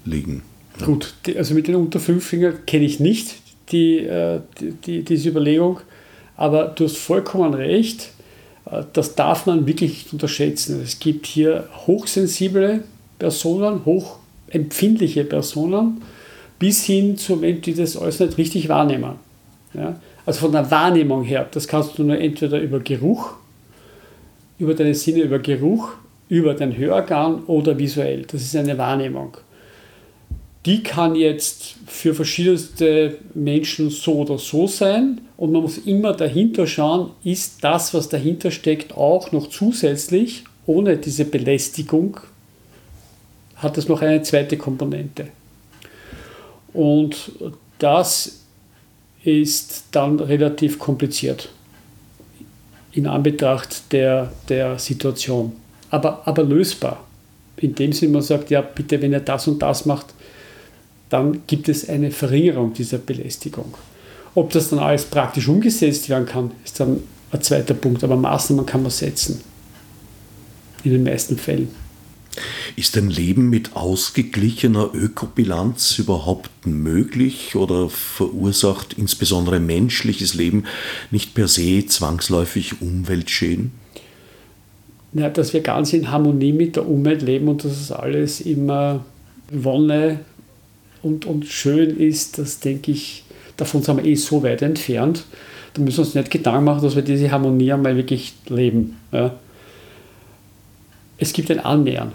[0.05, 0.41] liegen.
[0.83, 3.35] Gut, also mit den unter fünf Fingern kenne ich nicht
[3.71, 5.81] die, äh, die, die, diese Überlegung,
[6.39, 8.11] aber du hast vollkommen recht,
[8.71, 10.81] äh, das darf man wirklich nicht unterschätzen.
[10.81, 12.85] Es gibt hier hochsensible
[13.19, 16.01] Personen, hochempfindliche Personen,
[16.57, 19.15] bis hin zu Menschen, die das alles nicht richtig wahrnehmen.
[19.73, 19.99] Ja?
[20.25, 23.33] Also von der Wahrnehmung her, das kannst du nur entweder über Geruch,
[24.59, 25.89] über deine Sinne, über Geruch,
[26.29, 28.21] über dein Hörorgan oder visuell.
[28.21, 29.35] Das ist eine Wahrnehmung.
[30.65, 36.67] Die kann jetzt für verschiedenste Menschen so oder so sein und man muss immer dahinter
[36.67, 42.19] schauen, ist das, was dahinter steckt, auch noch zusätzlich, ohne diese Belästigung,
[43.55, 45.27] hat es noch eine zweite Komponente.
[46.73, 47.31] Und
[47.79, 48.39] das
[49.23, 51.49] ist dann relativ kompliziert
[52.91, 55.53] in Anbetracht der, der Situation.
[55.89, 57.05] Aber, aber lösbar.
[57.57, 60.07] In dem Sinne, man sagt, ja, bitte, wenn ihr das und das macht,
[61.09, 63.73] dann gibt es eine Verringerung dieser Belästigung.
[64.35, 68.03] Ob das dann alles praktisch umgesetzt werden kann, ist dann ein zweiter Punkt.
[68.03, 69.41] Aber Maßnahmen kann man setzen.
[70.83, 71.69] In den meisten Fällen.
[72.75, 80.63] Ist ein Leben mit ausgeglichener Ökobilanz überhaupt möglich oder verursacht insbesondere menschliches Leben
[81.11, 83.71] nicht per se zwangsläufig Umweltschäden?
[85.13, 89.03] Ja, dass wir ganz in Harmonie mit der Umwelt leben und dass es alles immer
[89.51, 90.19] Wonne
[91.01, 93.23] und, und schön ist, das denke ich,
[93.57, 95.25] davon sind wir eh so weit entfernt.
[95.73, 98.97] Da müssen wir uns nicht Gedanken machen, dass wir diese Harmonie einmal wirklich leben.
[99.11, 99.35] Ja.
[101.17, 102.11] Es gibt ein Annähern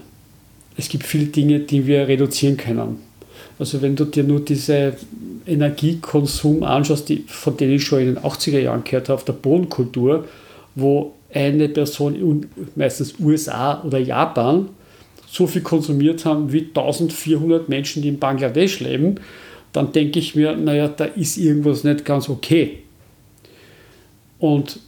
[0.77, 2.99] es gibt viele Dinge, die wir reduzieren können.
[3.59, 4.95] Also wenn du dir nur diese
[5.47, 9.35] Energiekonsum anschaust, die, von denen ich schon in den 80er Jahren gehört habe, auf der
[9.35, 10.25] Bodenkultur,
[10.75, 14.69] wo eine Person, meistens USA oder Japan,
[15.35, 19.17] so viel konsumiert haben wie 1400 Menschen, die in Bangladesch leben,
[19.73, 22.79] dann denke ich mir, naja, da ist irgendwas nicht ganz okay.
[24.39, 24.79] Und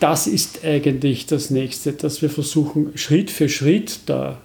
[0.00, 4.40] das ist eigentlich das Nächste, dass wir versuchen, Schritt für Schritt da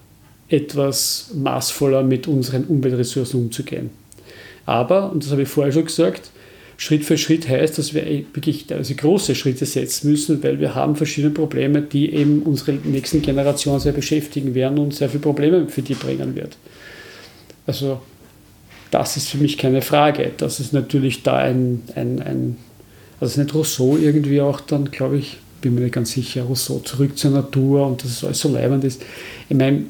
[0.50, 3.90] etwas maßvoller mit unseren Umweltressourcen umzugehen.
[4.68, 6.30] Aber, und das habe ich vorher schon gesagt,
[6.82, 10.96] Schritt für Schritt heißt, dass wir wirklich also große Schritte setzen müssen, weil wir haben
[10.96, 15.84] verschiedene Probleme, die eben unsere nächsten Generationen sehr beschäftigen werden und sehr viele Probleme für
[15.84, 16.58] die bringen wird.
[17.68, 18.02] Also
[18.90, 20.32] das ist für mich keine Frage.
[20.36, 22.58] Das ist natürlich da ein, ein, ein
[23.20, 27.16] also nicht Rousseau irgendwie auch dann, glaube ich, bin mir nicht ganz sicher, Rousseau zurück
[27.16, 29.04] zur Natur und dass es alles so leibend ist.
[29.50, 29.84] Ich meine,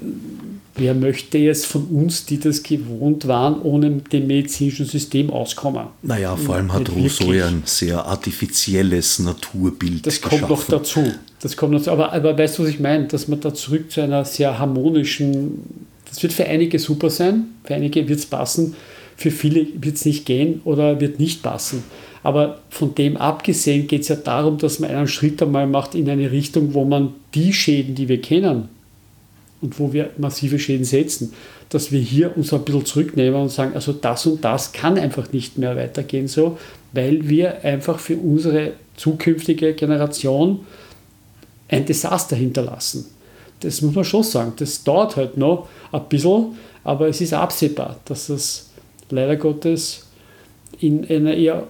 [0.76, 5.88] Wer möchte jetzt von uns, die das gewohnt waren, ohne dem medizinischen System auskommen?
[6.02, 11.04] Naja, vor allem hat Rousseau ja ein sehr artifizielles Naturbild Das kommt noch dazu.
[11.42, 13.08] Das kommt noch, aber, aber weißt du, was ich meine?
[13.08, 15.60] Dass man da zurück zu einer sehr harmonischen,
[16.10, 18.76] das wird für einige super sein, für einige wird es passen,
[19.18, 21.84] für viele wird es nicht gehen oder wird nicht passen.
[22.24, 26.10] Aber von dem abgesehen geht es ja darum, dass man einen Schritt einmal macht in
[26.10, 28.70] eine Richtung, wo man die Schäden, die wir kennen,
[29.62, 31.34] und wo wir massive Schäden setzen,
[31.70, 35.32] dass wir hier uns ein bisschen zurücknehmen und sagen, also das und das kann einfach
[35.32, 36.58] nicht mehr weitergehen so,
[36.94, 40.66] weil wir einfach für unsere zukünftige Generation
[41.70, 43.06] ein Desaster hinterlassen.
[43.62, 44.54] Das muss man schon sagen.
[44.58, 48.70] Das dauert halt noch ein bisschen, aber es ist absehbar, dass es
[49.10, 50.08] leider Gottes
[50.80, 51.68] in einer eher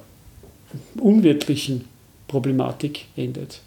[1.00, 1.86] unwirtlichen
[2.28, 3.62] Problematik endet.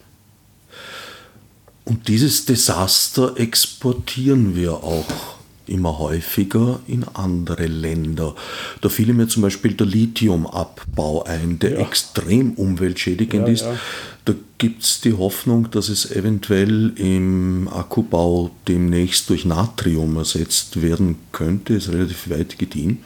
[1.85, 5.35] Und dieses Desaster exportieren wir auch
[5.67, 8.35] immer häufiger in andere Länder.
[8.81, 11.79] Da fiel mir zum Beispiel der Lithiumabbau ein, der ja.
[11.81, 13.63] extrem umweltschädigend ja, ist.
[13.63, 13.77] Ja.
[14.25, 21.17] Da gibt es die Hoffnung, dass es eventuell im Akkubau demnächst durch Natrium ersetzt werden
[21.33, 21.75] könnte.
[21.75, 23.01] Ist relativ weit gediehen.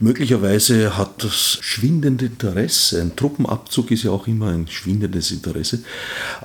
[0.00, 5.80] Möglicherweise hat das schwindende Interesse, ein Truppenabzug ist ja auch immer ein schwindendes Interesse,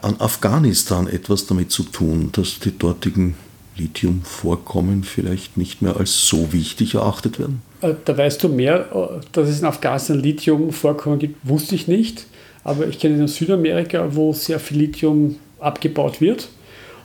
[0.01, 3.35] an Afghanistan etwas damit zu tun, dass die dortigen
[3.77, 7.61] Lithiumvorkommen vielleicht nicht mehr als so wichtig erachtet werden?
[7.81, 12.25] Äh, da weißt du mehr, äh, dass es in Afghanistan Lithiumvorkommen gibt, wusste ich nicht.
[12.63, 16.49] Aber ich kenne in Südamerika, wo sehr viel Lithium abgebaut wird.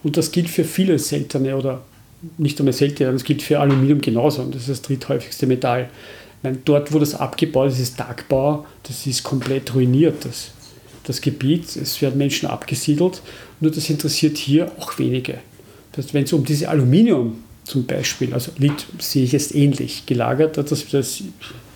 [0.02, 1.82] Und das gilt für viele seltene oder
[2.36, 4.42] nicht einmal seltene, das gilt für Aluminium genauso.
[4.42, 5.88] Und das ist das dritthäufigste Metall.
[6.42, 10.24] Meine, dort, wo das abgebaut ist, ist Tagbau, das ist komplett ruiniert.
[10.24, 10.50] Das,
[11.04, 13.22] das Gebiet, es werden Menschen abgesiedelt,
[13.60, 15.38] nur das interessiert hier auch wenige.
[16.12, 20.86] Wenn es um diese Aluminium zum Beispiel, also liegt, sehe ich jetzt ähnlich gelagert, dass
[20.88, 21.22] das,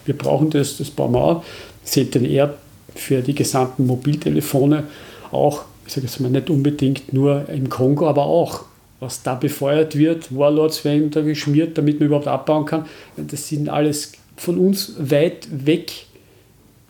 [0.05, 1.45] wir brauchen das, das bauen wir auch,
[1.85, 2.55] ZNR
[2.95, 4.85] für die gesamten Mobiltelefone,
[5.33, 8.65] auch, ich sage jetzt mal nicht unbedingt nur im Kongo, aber auch
[9.01, 12.87] was da befeuert wird, Warlords werden da geschmiert, damit man überhaupt abbauen kann.
[13.17, 16.07] Das sind alles von uns weit weg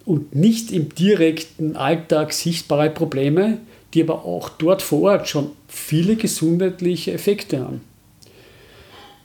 [0.07, 3.59] und nicht im direkten Alltag sichtbare Probleme,
[3.93, 7.83] die aber auch dort vor Ort schon viele gesundheitliche Effekte haben.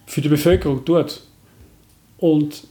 [0.06, 1.22] Für die Bevölkerung dort.
[2.18, 2.64] Und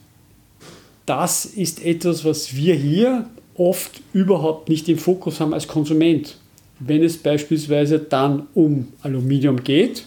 [1.07, 6.37] das ist etwas, was wir hier oft überhaupt nicht im Fokus haben als Konsument.
[6.81, 10.05] Wenn es beispielsweise dann um Aluminium geht,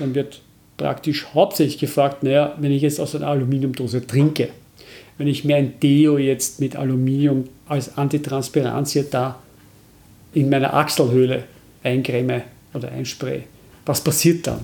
[0.00, 0.40] dann wird
[0.76, 4.48] praktisch hauptsächlich gefragt, naja, wenn ich jetzt aus einer Aluminiumdose trinke,
[5.18, 9.38] wenn ich mir ein Deo jetzt mit Aluminium als Antitranspiranzia da
[10.32, 11.44] in meiner Achselhöhle
[11.82, 13.42] eincreme oder einspraye,
[13.84, 14.60] was passiert dann?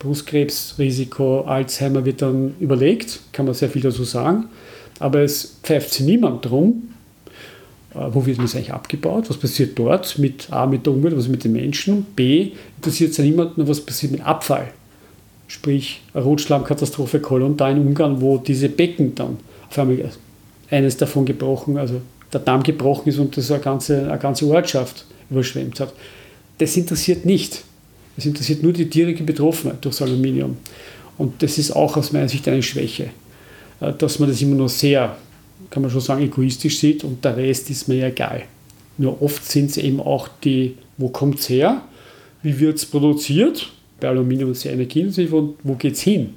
[0.00, 4.46] Brustkrebsrisiko, Alzheimer wird dann überlegt, kann man sehr viel dazu sagen,
[4.98, 6.90] aber es pfeift sich niemand drum,
[7.94, 11.28] äh, wo wird das eigentlich abgebaut, was passiert dort mit A, mit der Umwelt, was
[11.28, 14.72] mit den Menschen, B, interessiert es ja niemanden, was passiert mit Abfall.
[15.46, 19.38] Sprich, Rotschlammkatastrophe Kolon da in Ungarn, wo diese Becken dann
[19.74, 20.10] auf einmal
[20.70, 22.00] eines davon gebrochen, also
[22.32, 25.92] der Damm gebrochen ist und das eine ganze, eine ganze Ortschaft überschwemmt hat.
[26.58, 27.62] Das interessiert nicht.
[28.16, 30.56] Es interessiert nur die direkte Betroffenheit durchs Aluminium.
[31.18, 33.10] Und das ist auch aus meiner Sicht eine Schwäche,
[33.80, 35.16] äh, dass man das immer nur sehr
[35.70, 38.42] kann man schon sagen, egoistisch sieht und der Rest ist mir egal.
[38.96, 41.82] Nur oft sind es eben auch die, wo kommt es her,
[42.42, 46.34] wie wird es produziert, bei Aluminium sehr energieintensiv und wo geht es hin.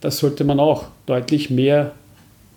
[0.00, 1.92] Das sollte man auch deutlich mehr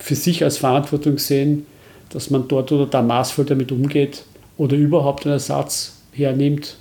[0.02, 1.64] für sich als Verantwortung sehen,
[2.10, 4.24] dass man dort oder da maßvoll damit umgeht
[4.56, 6.76] oder überhaupt einen Ersatz hernimmt,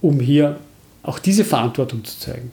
[0.00, 0.58] um hier
[1.02, 2.50] auch diese Verantwortung zu zeigen.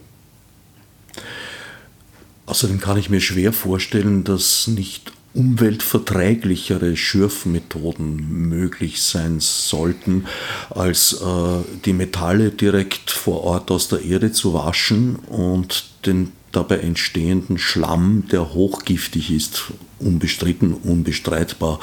[2.44, 10.26] Außerdem kann ich mir schwer vorstellen, dass nicht umweltverträglichere Schürfmethoden möglich sein sollten,
[10.68, 16.78] als äh, die Metalle direkt vor Ort aus der Erde zu waschen und den dabei
[16.78, 21.80] entstehenden Schlamm, der hochgiftig ist, unbestritten, unbestreitbar,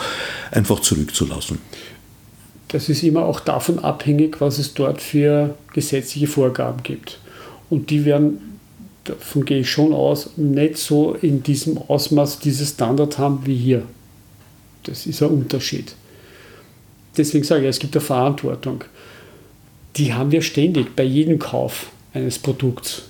[0.51, 1.59] einfach zurückzulassen.
[2.69, 7.19] Das ist immer auch davon abhängig, was es dort für gesetzliche Vorgaben gibt.
[7.69, 8.49] Und die werden
[9.09, 13.83] davon gehe ich schon aus, nicht so in diesem Ausmaß diese Standard haben wie hier.
[14.83, 15.95] Das ist ein Unterschied.
[17.17, 18.83] Deswegen sage ich, es gibt eine Verantwortung.
[19.97, 23.03] Die haben wir ständig bei jedem Kauf eines Produkts.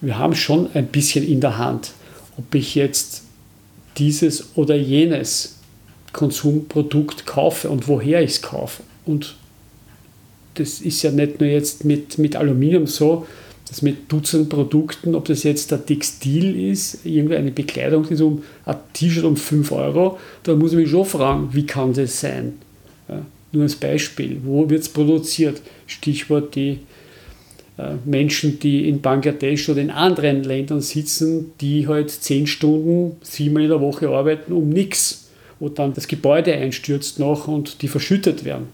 [0.00, 1.92] Wir haben schon ein bisschen in der Hand,
[2.36, 3.22] ob ich jetzt
[3.98, 5.56] dieses oder jenes
[6.12, 8.82] Konsumprodukt kaufe und woher ich es kaufe.
[9.04, 9.36] Und
[10.54, 13.26] das ist ja nicht nur jetzt mit, mit Aluminium so,
[13.68, 18.76] das mit Dutzend Produkten, ob das jetzt ein Textil ist, irgendeine Bekleidung, ist um ein
[18.92, 22.54] T-Shirt um 5 Euro, da muss ich mich schon fragen, wie kann das sein?
[23.08, 25.60] Ja, nur als Beispiel, wo wird es produziert?
[25.86, 26.78] Stichwort die
[28.04, 33.68] Menschen, die in Bangladesch oder in anderen Ländern sitzen, die halt 10 Stunden, siebenmal in
[33.68, 35.28] der Woche arbeiten um nichts,
[35.60, 38.68] wo dann das Gebäude einstürzt noch und die verschüttet werden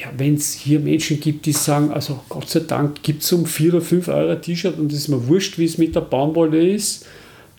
[0.00, 3.44] ja, wenn es hier Menschen gibt, die sagen, also Gott sei Dank gibt es um
[3.44, 6.70] 4 oder 5 Euro T-Shirt und es ist mir wurscht, wie es mit der Baumwolle
[6.70, 7.06] ist,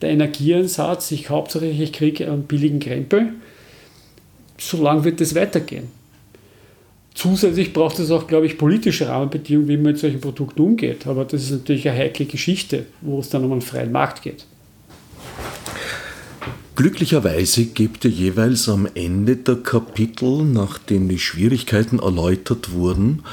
[0.02, 3.34] der Energieinsatz, ich hauptsächlich ich kriege einen billigen Krempel,
[4.58, 5.90] so lange wird das weitergehen.
[7.14, 11.08] Zusätzlich braucht es auch, glaube ich, politische Rahmenbedingungen, wie man mit solchen Produkten umgeht.
[11.08, 14.46] Aber das ist natürlich eine heikle Geschichte, wo es dann um einen freien Markt geht.
[16.76, 23.24] Glücklicherweise gibt er jeweils am Ende der Kapitel, nachdem die Schwierigkeiten erläutert wurden,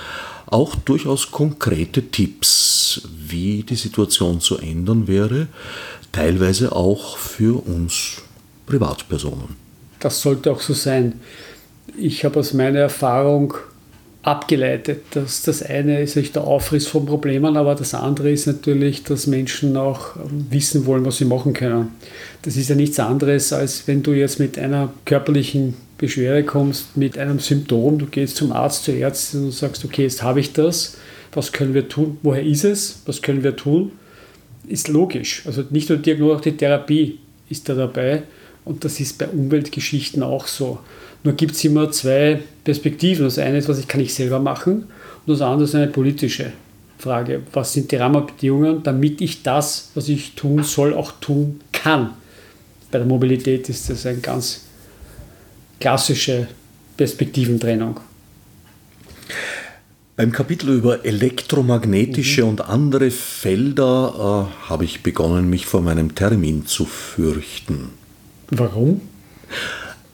[0.47, 5.47] auch durchaus konkrete Tipps, wie die Situation zu ändern wäre,
[6.12, 8.23] teilweise auch für uns
[8.67, 9.57] Privatpersonen.
[10.01, 11.14] Das sollte auch so sein.
[12.01, 13.55] Ich habe aus meiner Erfahrung
[14.23, 19.27] abgeleitet, dass das eine ist der Aufriss von Problemen, aber das andere ist natürlich, dass
[19.27, 20.11] Menschen auch
[20.51, 21.89] wissen wollen, was sie machen können.
[22.43, 27.19] Das ist ja nichts anderes, als wenn du jetzt mit einer körperlichen Beschwerde kommst, mit
[27.19, 30.97] einem Symptom, du gehst zum Arzt, zur Ärztin und sagst, okay, jetzt habe ich das,
[31.33, 33.93] was können wir tun, woher ist es, was können wir tun,
[34.69, 35.43] ist logisch.
[35.47, 38.23] Also nicht nur die Diagnose, auch die Therapie ist da dabei
[38.65, 40.79] und das ist bei Umweltgeschichten auch so.
[41.25, 43.25] Nur gibt es immer zwei Perspektiven.
[43.25, 44.87] Das eine ist, was ich kann ich selber machen
[45.27, 46.53] und das andere ist eine politische
[46.99, 47.43] Frage.
[47.53, 52.15] Was sind die Rahmenbedingungen, damit ich das, was ich tun soll, auch tun kann?
[52.91, 54.65] Bei der Mobilität ist das eine ganz
[55.79, 56.49] klassische
[56.97, 58.01] Perspektiventrennung.
[60.17, 62.49] Beim Kapitel über elektromagnetische mhm.
[62.49, 67.91] und andere Felder äh, habe ich begonnen, mich vor meinem Termin zu fürchten.
[68.51, 69.03] Warum?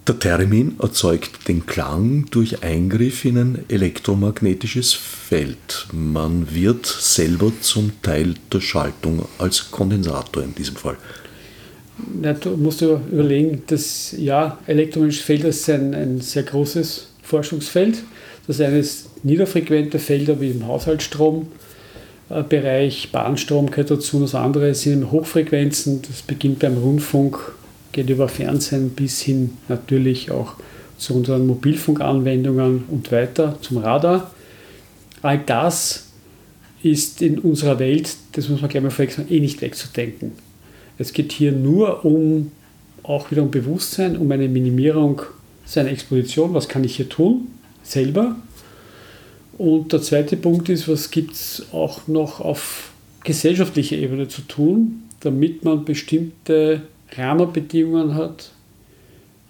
[0.07, 5.87] Der Termin erzeugt den Klang durch Eingriff in ein elektromagnetisches Feld.
[5.95, 10.99] Man wird selber zum Teil der Schaltung als Kondensator in diesem Fall.
[12.23, 18.03] Ja, du musst dir überlegen, dass ja, elektromagnetische Felder ist ein, ein sehr großes Forschungsfeld.
[18.47, 26.03] Das eine ist niederfrequente Felder wie im Haushaltsstrombereich, Bahnstrom gehört dazu, das andere sind Hochfrequenzen,
[26.03, 27.55] das beginnt beim Rundfunk,
[27.94, 30.54] geht über Fernsehen bis hin natürlich auch
[30.98, 34.33] zu unseren Mobilfunkanwendungen und weiter zum Radar.
[35.22, 36.09] All das
[36.83, 40.33] ist in unserer Welt, das muss man gleich mal vorweg sagen, eh nicht wegzudenken.
[40.98, 42.52] Es geht hier nur um
[43.02, 45.22] auch wieder um Bewusstsein, um eine Minimierung
[45.64, 46.52] seiner Exposition.
[46.52, 47.48] Was kann ich hier tun?
[47.83, 48.37] Selber.
[49.57, 52.90] Und der zweite Punkt ist, was gibt es auch noch auf
[53.22, 56.83] gesellschaftlicher Ebene zu tun, damit man bestimmte
[57.16, 58.50] Rahmenbedingungen hat,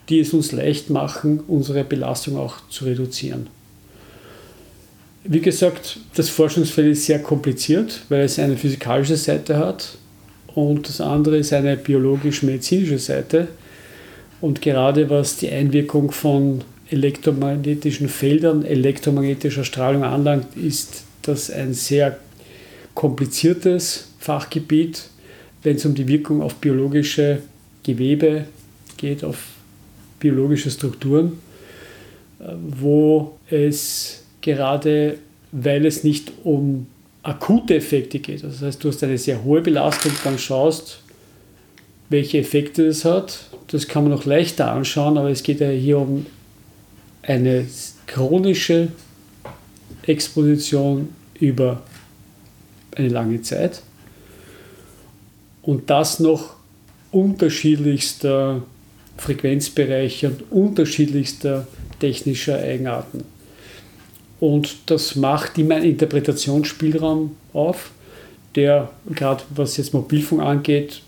[0.08, 3.46] die es uns leicht machen, unsere Belastung auch zu reduzieren.
[5.24, 9.96] Wie gesagt, das Forschungsfeld ist sehr kompliziert, weil es eine physikalische Seite hat
[10.54, 13.48] und das andere ist eine biologisch-medizinische Seite.
[14.42, 22.18] Und gerade was die Einwirkung von elektromagnetischen Feldern, elektromagnetischer Strahlung anlangt, ist das ein sehr
[22.94, 25.04] kompliziertes Fachgebiet,
[25.62, 27.38] wenn es um die Wirkung auf biologische
[27.84, 28.46] Gewebe
[28.96, 29.38] geht, auf
[30.18, 31.38] biologische Strukturen,
[32.38, 35.18] wo es gerade,
[35.52, 36.86] weil es nicht um
[37.22, 41.00] akute Effekte geht, das heißt, du hast eine sehr hohe Belastung, dann schaust,
[42.10, 43.46] welche Effekte es hat.
[43.68, 46.26] Das kann man noch leichter anschauen, aber es geht ja hier um
[47.22, 47.66] eine
[48.06, 48.88] chronische
[50.02, 51.08] Exposition
[51.40, 51.82] über
[52.94, 53.82] eine lange Zeit.
[55.62, 56.56] Und das noch
[57.14, 58.62] unterschiedlichster
[59.16, 61.66] Frequenzbereiche und unterschiedlichster
[62.00, 63.24] technischer Eigenarten.
[64.40, 67.92] Und das macht immer einen Interpretationsspielraum auf,
[68.56, 71.02] der gerade was jetzt Mobilfunk angeht,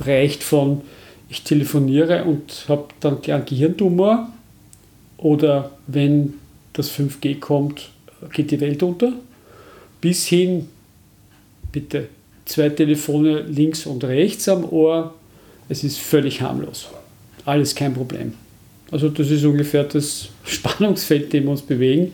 [0.00, 0.80] reicht von
[1.28, 4.32] ich telefoniere und habe dann einen Gehirntumor
[5.16, 6.34] oder wenn
[6.72, 7.90] das 5G kommt,
[8.32, 9.12] geht die Welt unter,
[10.00, 10.68] bis hin,
[11.72, 12.08] bitte,
[12.44, 15.14] zwei Telefone links und rechts am Ohr,
[15.68, 16.88] es ist völlig harmlos.
[17.44, 18.34] Alles kein Problem.
[18.90, 22.12] Also das ist ungefähr das Spannungsfeld, dem wir uns bewegen.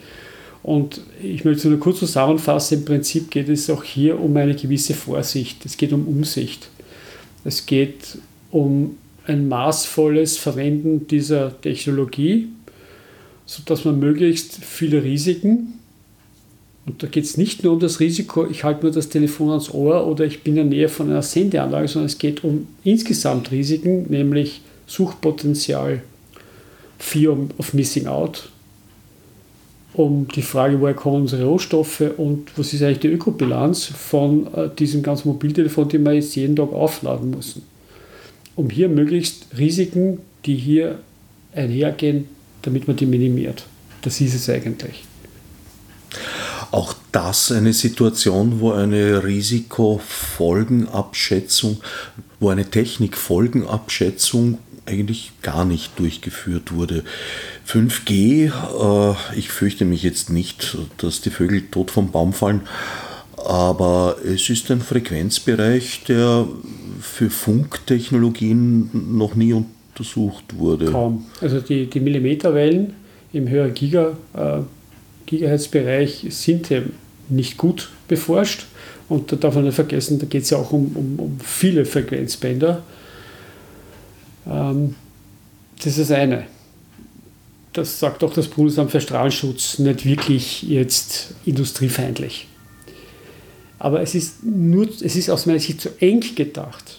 [0.62, 4.54] Und ich möchte es nur kurz zusammenfassen, im Prinzip geht es auch hier um eine
[4.54, 5.64] gewisse Vorsicht.
[5.66, 6.68] Es geht um Umsicht.
[7.44, 8.18] Es geht
[8.52, 12.48] um ein maßvolles Verwenden dieser Technologie,
[13.46, 15.80] sodass man möglichst viele Risiken,
[16.84, 19.70] und da geht es nicht nur um das Risiko, ich halte nur das Telefon ans
[19.70, 23.52] Ohr oder ich bin in der Nähe von einer Sendeanlage, sondern es geht um insgesamt
[23.52, 26.02] Risiken, nämlich Suchpotenzial,
[26.98, 28.48] Fear of Missing Out,
[29.94, 34.68] um die Frage, woher kommen unsere Rohstoffe und was ist eigentlich die Ökobilanz von äh,
[34.76, 37.62] diesem ganzen Mobiltelefon, den wir jetzt jeden Tag aufladen müssen.
[38.56, 40.98] Um hier möglichst Risiken, die hier
[41.54, 42.26] einhergehen,
[42.62, 43.64] damit man die minimiert.
[44.02, 45.04] Das ist es eigentlich.
[46.72, 51.76] Auch das eine Situation, wo eine Risikofolgenabschätzung,
[52.40, 57.04] wo eine Technikfolgenabschätzung eigentlich gar nicht durchgeführt wurde.
[57.68, 62.62] 5G, äh, ich fürchte mich jetzt nicht, dass die Vögel tot vom Baum fallen,
[63.36, 66.46] aber es ist ein Frequenzbereich, der
[67.00, 70.86] für Funktechnologien noch nie untersucht wurde.
[70.86, 71.26] Kaum.
[71.40, 72.94] Also die, die Millimeterwellen
[73.32, 74.60] im höheren Giga, äh,
[75.26, 76.94] Gigahertz-Bereich sind eben
[77.28, 78.66] nicht gut beforscht.
[79.08, 81.84] Und da darf man nicht vergessen, da geht es ja auch um, um, um viele
[81.84, 82.82] Frequenzbänder.
[84.46, 84.94] Ähm,
[85.76, 86.46] das ist das eine.
[87.72, 92.46] Das sagt auch das Bundesamt für Strahlenschutz nicht wirklich jetzt industriefeindlich.
[93.78, 96.98] Aber es ist, nur, es ist aus meiner Sicht zu eng gedacht.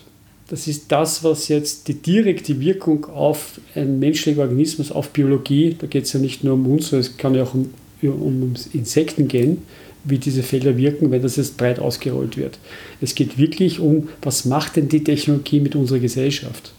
[0.49, 5.88] Das ist das, was jetzt die direkte Wirkung auf einen menschlichen Organismus, auf Biologie, da
[5.88, 7.74] geht es ja nicht nur um uns, sondern es kann ja auch um,
[8.10, 9.64] um Insekten gehen,
[10.04, 12.60] wie diese Felder wirken, wenn das jetzt breit ausgerollt wird.
[13.01, 16.74] Es geht wirklich um, was macht denn die Technologie mit unserer Gesellschaft?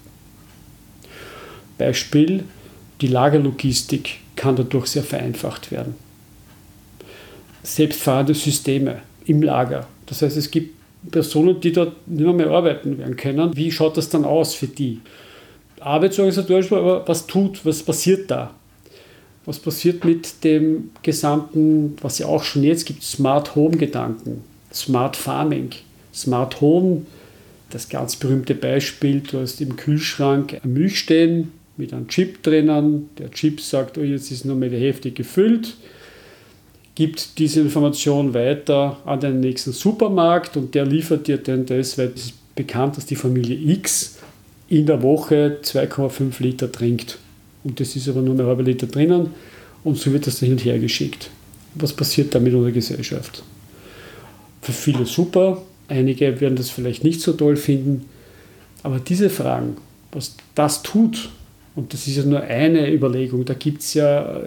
[1.79, 2.45] Beispiel,
[3.01, 5.95] die Lagerlogistik kann dadurch sehr vereinfacht werden.
[7.63, 9.87] Selbstfahrende Systeme im Lager.
[10.07, 10.75] Das heißt, es gibt
[11.11, 13.57] Personen, die dort nicht mehr, mehr arbeiten werden können.
[13.57, 15.01] Wie schaut das dann aus für die?
[15.81, 18.55] Arbeitsorganisatorisch, aber was tut, was passiert da?
[19.47, 24.43] Was passiert mit dem gesamten, was ja auch schon jetzt gibt, Smart Home Gedanken,
[24.73, 25.71] Smart Farming,
[26.15, 27.03] Smart Home,
[27.71, 33.31] das ganz berühmte Beispiel, du hast im Kühlschrank Milch stehen mit einem Chip drinnen, der
[33.33, 35.77] Chip sagt, oh, jetzt ist nur mehr die Hälfte gefüllt,
[36.95, 42.13] gibt diese Information weiter an den nächsten Supermarkt und der liefert dir dann das, weil
[42.15, 44.19] es ist bekannt, dass die Familie X
[44.69, 47.19] in der Woche 2,5 Liter trinkt.
[47.65, 49.31] Und das ist aber nur ein halber Liter drinnen
[49.83, 51.31] und so wird das hin und her geschickt.
[51.75, 53.43] Was passiert da mit unserer Gesellschaft?
[54.63, 58.05] Für viele super, einige werden das vielleicht nicht so toll finden,
[58.83, 59.77] aber diese Fragen,
[60.13, 61.31] was das tut,
[61.75, 64.43] und das ist ja nur eine Überlegung, da gibt es ja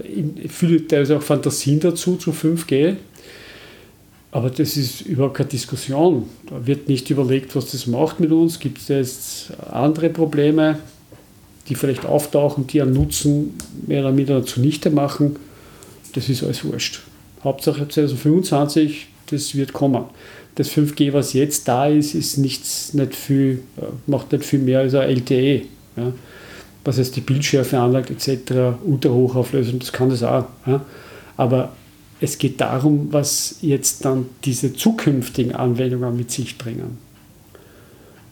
[0.48, 2.96] viele teilweise auch Fantasien dazu zu 5G,
[4.32, 6.28] aber das ist überhaupt keine Diskussion.
[6.48, 8.60] Da wird nicht überlegt, was das macht mit uns.
[8.60, 10.80] Gibt es jetzt andere Probleme?
[11.70, 13.56] Die vielleicht auftauchen, die einen Nutzen
[13.86, 15.36] mehr oder minder zunichte machen,
[16.14, 17.02] das ist alles wurscht.
[17.44, 20.06] Hauptsache 2025, das wird kommen.
[20.56, 24.80] Das 5G, was jetzt da ist, ist nichts, nicht viel, äh, macht nicht viel mehr
[24.80, 25.62] als ein LTE.
[25.96, 26.14] Ja.
[26.84, 30.46] Was heißt die Bildschärfe anlagt etc., Unterhochauflösung, das kann das auch.
[30.66, 30.84] Ja.
[31.36, 31.74] Aber
[32.20, 36.98] es geht darum, was jetzt dann diese zukünftigen Anwendungen mit sich bringen.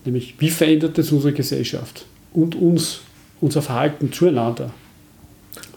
[0.05, 3.01] Nämlich, wie verändert das unsere Gesellschaft und uns
[3.41, 4.71] unser Verhalten zueinander.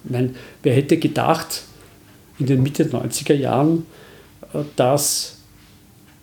[0.05, 1.65] Ich meine, wer hätte gedacht
[2.39, 3.87] in den Mitte 90er Jahren,
[4.53, 5.39] äh, dass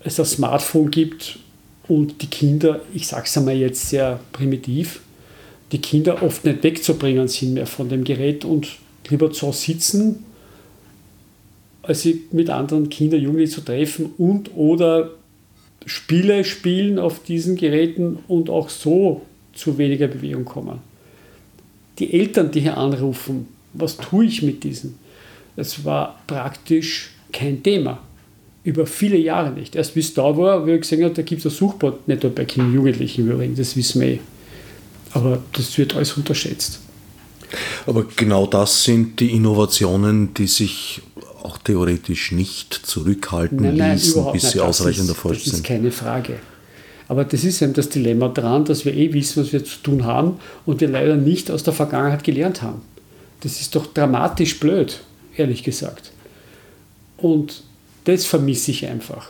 [0.03, 1.39] es das Smartphone gibt
[1.88, 5.01] und die Kinder, ich sage es einmal jetzt sehr primitiv,
[5.71, 8.77] die Kinder oft nicht wegzubringen sind mehr von dem Gerät und
[9.09, 10.25] lieber zu sitzen,
[11.81, 15.11] als sie mit anderen Kindern, Jugendlichen zu treffen und oder
[15.86, 19.21] Spiele spielen auf diesen Geräten und auch so
[19.53, 20.79] zu weniger Bewegung kommen
[22.00, 24.96] die Eltern, die hier anrufen, was tue ich mit diesen?
[25.56, 28.00] Das war praktisch kein Thema.
[28.64, 29.76] Über viele Jahre nicht.
[29.76, 32.34] Erst bis da war, wo ich gesehen habe, da gibt es ein Suchbot, nicht nur
[32.34, 34.20] bei Kindern Jugendlichen übrigens, das wissen wir eh.
[35.12, 36.80] Aber das wird alles unterschätzt.
[37.86, 41.02] Aber genau das sind die Innovationen, die sich
[41.43, 45.54] auch theoretisch nicht zurückhalten nein, nein, ließen, bis sie ausreichend erforscht sind.
[45.54, 46.39] Das ist keine Frage.
[47.08, 50.06] Aber das ist eben das Dilemma dran, dass wir eh wissen, was wir zu tun
[50.06, 52.82] haben und wir leider nicht aus der Vergangenheit gelernt haben.
[53.41, 55.01] Das ist doch dramatisch blöd,
[55.36, 56.12] ehrlich gesagt.
[57.18, 57.64] Und
[58.06, 59.30] das vermisse ich einfach.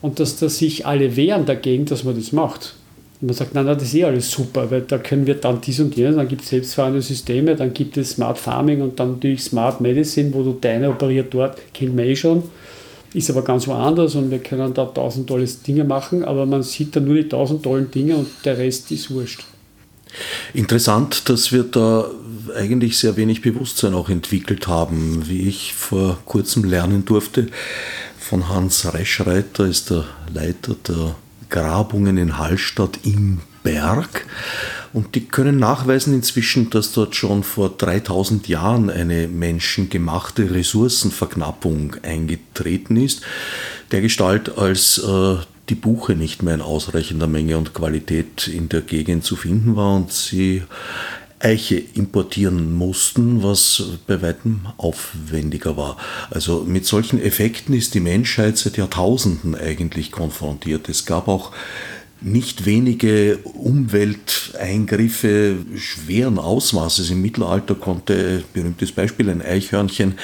[0.00, 2.74] Und dass da sich alle wehren dagegen, dass man das macht.
[3.20, 5.60] Und man sagt, nein, nein, das ist eh alles super, weil da können wir dann
[5.60, 9.12] dies und jenes, dann gibt es selbstfahrende Systeme, dann gibt es Smart Farming und dann
[9.12, 12.44] natürlich Smart Medicine, wo du deine operiert dort, kennt man eh schon
[13.12, 16.94] ist aber ganz woanders und wir können da tausend tolle Dinge machen, aber man sieht
[16.94, 19.44] da nur die tausend tollen Dinge und der Rest ist wurscht.
[20.54, 22.06] Interessant, dass wir da
[22.56, 27.46] eigentlich sehr wenig Bewusstsein auch entwickelt haben, wie ich vor kurzem lernen durfte.
[28.18, 31.14] Von Hans Reschreiter ist der Leiter der
[31.48, 34.26] Grabungen in Hallstatt im Berg.
[34.92, 42.96] Und die können nachweisen inzwischen, dass dort schon vor 3000 Jahren eine menschengemachte Ressourcenverknappung eingetreten
[42.96, 43.22] ist,
[43.92, 45.36] der Gestalt als äh,
[45.68, 49.94] die Buche nicht mehr in ausreichender Menge und Qualität in der Gegend zu finden war
[49.94, 50.62] und sie
[51.38, 55.96] Eiche importieren mussten, was bei weitem aufwendiger war.
[56.30, 60.90] Also mit solchen Effekten ist die Menschheit seit Jahrtausenden eigentlich konfrontiert.
[60.90, 61.52] Es gab auch
[62.22, 67.10] nicht wenige Umwelteingriffe schweren Ausmaßes.
[67.10, 70.14] Im Mittelalter konnte, berühmtes Beispiel, ein Eichhörnchen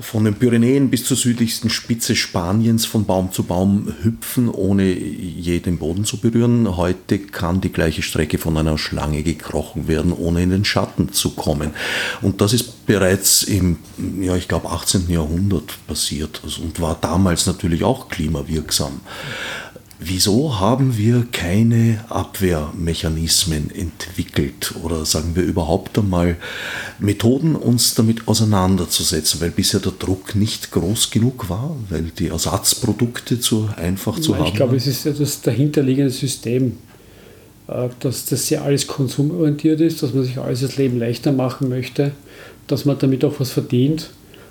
[0.00, 5.60] von den Pyrenäen bis zur südlichsten Spitze Spaniens von Baum zu Baum hüpfen, ohne je
[5.60, 6.76] den Boden zu berühren.
[6.76, 11.30] Heute kann die gleiche Strecke von einer Schlange gekrochen werden, ohne in den Schatten zu
[11.30, 11.70] kommen.
[12.20, 13.78] Und das ist bereits im,
[14.20, 15.08] ja, ich glaube, 18.
[15.08, 19.00] Jahrhundert passiert und war damals natürlich auch klimawirksam.
[20.02, 26.36] Wieso haben wir keine Abwehrmechanismen entwickelt oder sagen wir überhaupt einmal
[26.98, 33.40] Methoden, uns damit auseinanderzusetzen, weil bisher der Druck nicht groß genug war, weil die Ersatzprodukte
[33.40, 34.46] zu einfach zu ich haben?
[34.46, 36.78] Ich glaube, es ist das dahinterliegende System,
[37.68, 41.68] äh, dass das ja alles konsumorientiert ist, dass man sich alles das Leben leichter machen
[41.68, 42.12] möchte,
[42.68, 44.08] dass man damit auch was verdient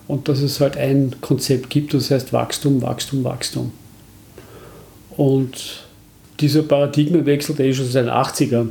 [0.08, 3.72] und dass es halt ein Konzept gibt, das heißt Wachstum, Wachstum, Wachstum.
[5.20, 5.84] Und
[6.40, 8.70] dieser Paradigmenwechsel, der ist schon seit den 80ern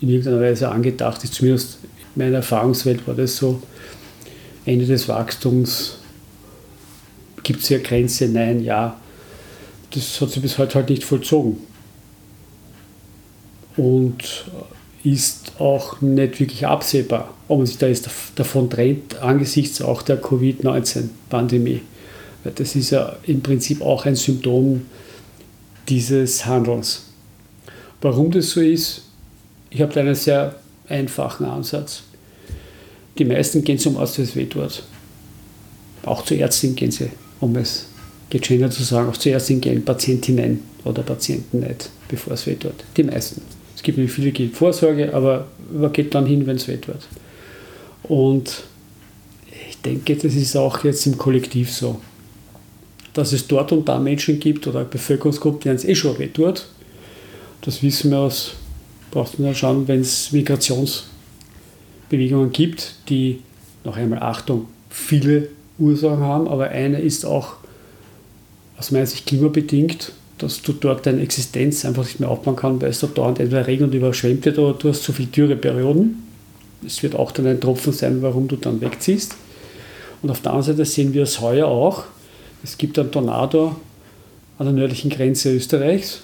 [0.00, 3.62] in irgendeiner Weise angedacht ist, zumindest in meiner Erfahrungswelt war das so,
[4.66, 5.98] Ende des Wachstums,
[7.44, 9.00] gibt es hier Grenze, nein, ja.
[9.92, 11.58] Das hat sich bis heute halt nicht vollzogen.
[13.76, 14.46] Und
[15.04, 20.20] ist auch nicht wirklich absehbar, ob man sich da jetzt davon trennt, angesichts auch der
[20.20, 21.82] Covid-19-Pandemie.
[22.56, 24.86] Das ist ja im Prinzip auch ein Symptom
[25.88, 27.06] dieses Handelns.
[28.00, 29.02] Warum das so ist,
[29.70, 30.54] ich habe da einen sehr
[30.88, 32.02] einfachen Ansatz.
[33.18, 34.82] Die meisten gehen zum Arzt, wenn es weh tut.
[36.04, 37.10] Auch zur Ärztin gehen sie,
[37.40, 37.86] um es
[38.30, 42.74] gegendert zu sagen, auch zur Ärztin gehen Patientinnen oder Patienten nicht, bevor es weh tut.
[42.96, 43.40] Die meisten.
[43.74, 47.06] Es gibt nicht viele, die Vorsorge, aber man geht dann hin, wenn es weh tut.
[48.02, 48.64] Und
[49.70, 52.00] ich denke, das ist auch jetzt im Kollektiv so
[53.14, 56.66] dass es dort und da Menschen gibt oder Bevölkerungsgruppen, denen es eh schon weh tut.
[57.62, 58.52] Das wissen wir aus,
[59.10, 63.40] braucht man ja schauen, wenn es Migrationsbewegungen gibt, die,
[63.84, 65.48] noch einmal Achtung, viele
[65.78, 67.54] Ursachen haben, aber eine ist auch
[68.76, 72.90] aus meiner Sicht klimabedingt, dass du dort deine Existenz einfach nicht mehr aufbauen kannst, weil
[72.90, 76.22] es da dauernd entweder regnet und überschwemmt wird oder du hast zu viele Dürreperioden.
[76.84, 79.36] Es wird auch dann ein Tropfen sein, warum du dann wegziehst.
[80.22, 82.04] Und auf der anderen Seite sehen wir es heuer auch,
[82.64, 83.76] es gibt einen Tornado
[84.58, 86.22] an der nördlichen Grenze Österreichs,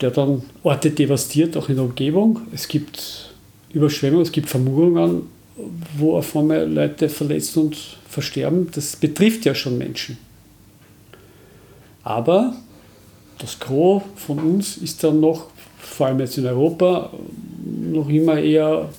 [0.00, 2.40] der dann Orte devastiert, auch in der Umgebung.
[2.52, 3.34] Es gibt
[3.72, 5.22] Überschwemmungen, es gibt Vermurungen,
[5.98, 7.76] wo auf einmal Leute verletzt und
[8.08, 8.68] versterben.
[8.72, 10.16] Das betrifft ja schon Menschen.
[12.04, 12.54] Aber
[13.38, 17.10] das Gros von uns ist dann noch, vor allem jetzt in Europa,
[17.90, 18.90] noch immer eher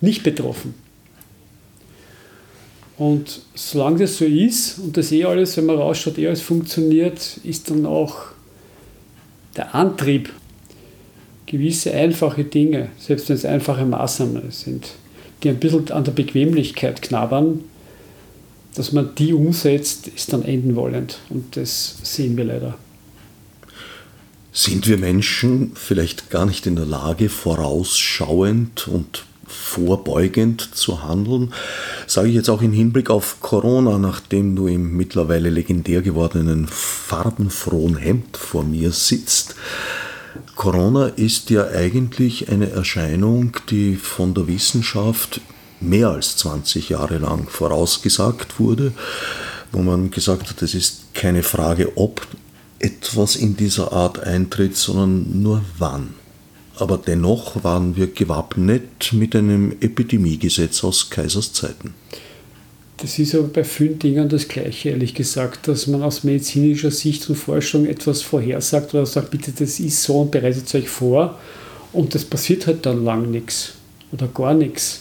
[0.00, 0.83] nicht betroffen.
[2.96, 7.38] Und solange das so ist und das eh alles, wenn man rausschaut, eh alles funktioniert,
[7.42, 8.26] ist dann auch
[9.56, 10.32] der Antrieb,
[11.46, 14.92] gewisse einfache Dinge, selbst wenn es einfache Maßnahmen sind,
[15.42, 17.60] die ein bisschen an der Bequemlichkeit knabbern,
[18.74, 21.18] dass man die umsetzt, ist dann enden wollend.
[21.30, 22.76] Und das sehen wir leider.
[24.52, 31.52] Sind wir Menschen vielleicht gar nicht in der Lage, vorausschauend und vorbeugend zu handeln.
[32.06, 37.96] Sage ich jetzt auch im Hinblick auf Corona, nachdem du im mittlerweile legendär gewordenen farbenfrohen
[37.96, 39.54] Hemd vor mir sitzt.
[40.56, 45.40] Corona ist ja eigentlich eine Erscheinung, die von der Wissenschaft
[45.80, 48.92] mehr als 20 Jahre lang vorausgesagt wurde,
[49.72, 52.26] wo man gesagt hat, es ist keine Frage, ob
[52.78, 56.14] etwas in dieser Art eintritt, sondern nur wann
[56.76, 61.94] aber dennoch waren wir gewappnet mit einem Epidemiegesetz aus Kaisers Zeiten.
[62.98, 67.28] Das ist aber bei vielen Dingen das Gleiche, ehrlich gesagt, dass man aus medizinischer Sicht
[67.28, 71.38] und Forschung etwas vorhersagt oder sagt, bitte, das ist so und bereitet euch vor
[71.92, 73.74] und das passiert halt dann lang nichts
[74.12, 75.00] oder gar nichts.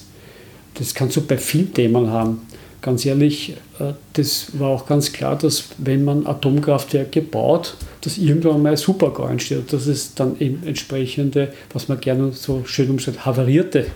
[0.74, 2.42] Das kannst du bei vielen Themen haben
[2.84, 8.62] ganz ehrlich, äh, das war auch ganz klar, dass wenn man Atomkraftwerke baut, dass irgendwann
[8.62, 13.88] mal Supergau entsteht, dass es dann eben entsprechende, was man gerne so schön umschreibt, havarierte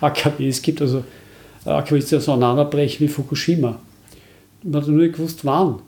[0.00, 1.04] AKWs gibt, also
[1.66, 3.78] AKWs, die auseinanderbrechen wie Fukushima.
[4.62, 5.80] Man hat nur nicht gewusst, wann.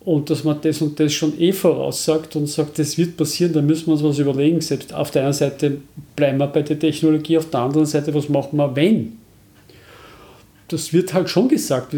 [0.00, 3.66] Und dass man das und das schon eh voraussagt und sagt, das wird passieren, dann
[3.66, 4.60] müssen wir uns was überlegen.
[4.60, 5.78] Selbst auf der einen Seite
[6.16, 9.18] bleiben wir bei der Technologie, auf der anderen Seite, was machen wir, wenn?
[10.72, 11.94] Das wird halt schon gesagt.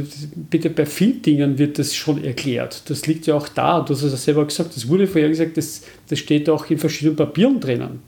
[0.50, 2.82] Bitte bei vielen Dingen wird das schon erklärt.
[2.90, 3.80] Das liegt ja auch da.
[3.80, 6.78] Du hast es ja selber gesagt, das wurde vorher gesagt, das, das steht auch in
[6.78, 8.00] verschiedenen Papieren drinnen,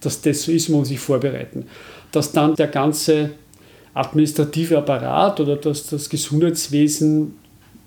[0.00, 1.64] dass das so ist, man muss sich vorbereiten.
[2.12, 3.30] Dass dann der ganze
[3.94, 7.34] administrative Apparat oder dass das Gesundheitswesen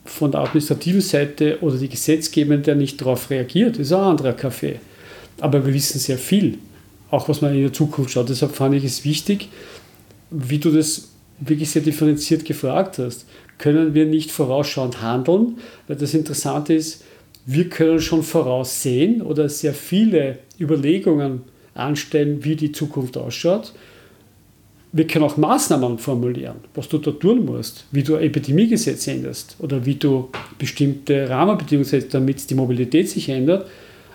[0.04, 4.80] von der administrativen Seite oder die Gesetzgebende nicht darauf reagiert, ist ein anderer Kaffee.
[5.40, 6.60] Aber wir wissen sehr viel,
[7.10, 8.30] auch was man in der Zukunft schaut.
[8.30, 9.50] Deshalb fand ich es wichtig,
[10.30, 13.26] wie du das wirklich sehr differenziert gefragt hast,
[13.58, 15.58] können wir nicht vorausschauend handeln,
[15.88, 17.04] weil das Interessante ist,
[17.46, 21.44] wir können schon voraussehen oder sehr viele Überlegungen
[21.76, 23.74] anstellen, wie die Zukunft ausschaut.
[24.92, 29.58] Wir können auch Maßnahmen formulieren, was du da tun musst, wie du ein Epidemiegesetz änderst
[29.60, 33.68] oder wie du bestimmte Rahmenbedingungen setzt, damit die Mobilität sich ändert.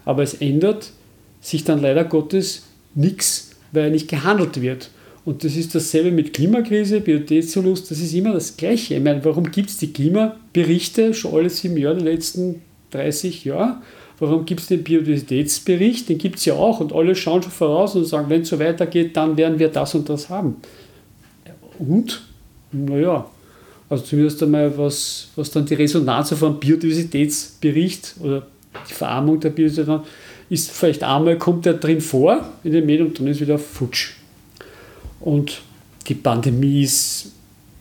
[0.07, 0.91] Aber es ändert
[1.41, 4.91] sich dann leider Gottes nichts, weil nicht gehandelt wird.
[5.25, 8.95] Und das ist dasselbe mit Klimakrise, Biodiversitätsverlust, das ist immer das Gleiche.
[8.95, 13.77] Ich meine, warum gibt es die Klimaberichte schon alle sieben Jahre, die letzten 30 Jahre?
[14.19, 16.09] Warum gibt es den Biodiversitätsbericht?
[16.09, 18.59] Den gibt es ja auch und alle schauen schon voraus und sagen, wenn es so
[18.59, 20.57] weitergeht, dann werden wir das und das haben.
[21.79, 22.23] Und,
[22.73, 23.27] naja,
[23.89, 28.47] also zumindest einmal, was, was dann die Resonanz auf einem Biodiversitätsbericht oder
[28.89, 30.03] die Verarmung der Biodiversität
[30.51, 34.20] ist, vielleicht einmal kommt der drin vor in den Medien und dann ist wieder futsch.
[35.21, 35.63] Und
[36.09, 37.33] die Pandemie ist,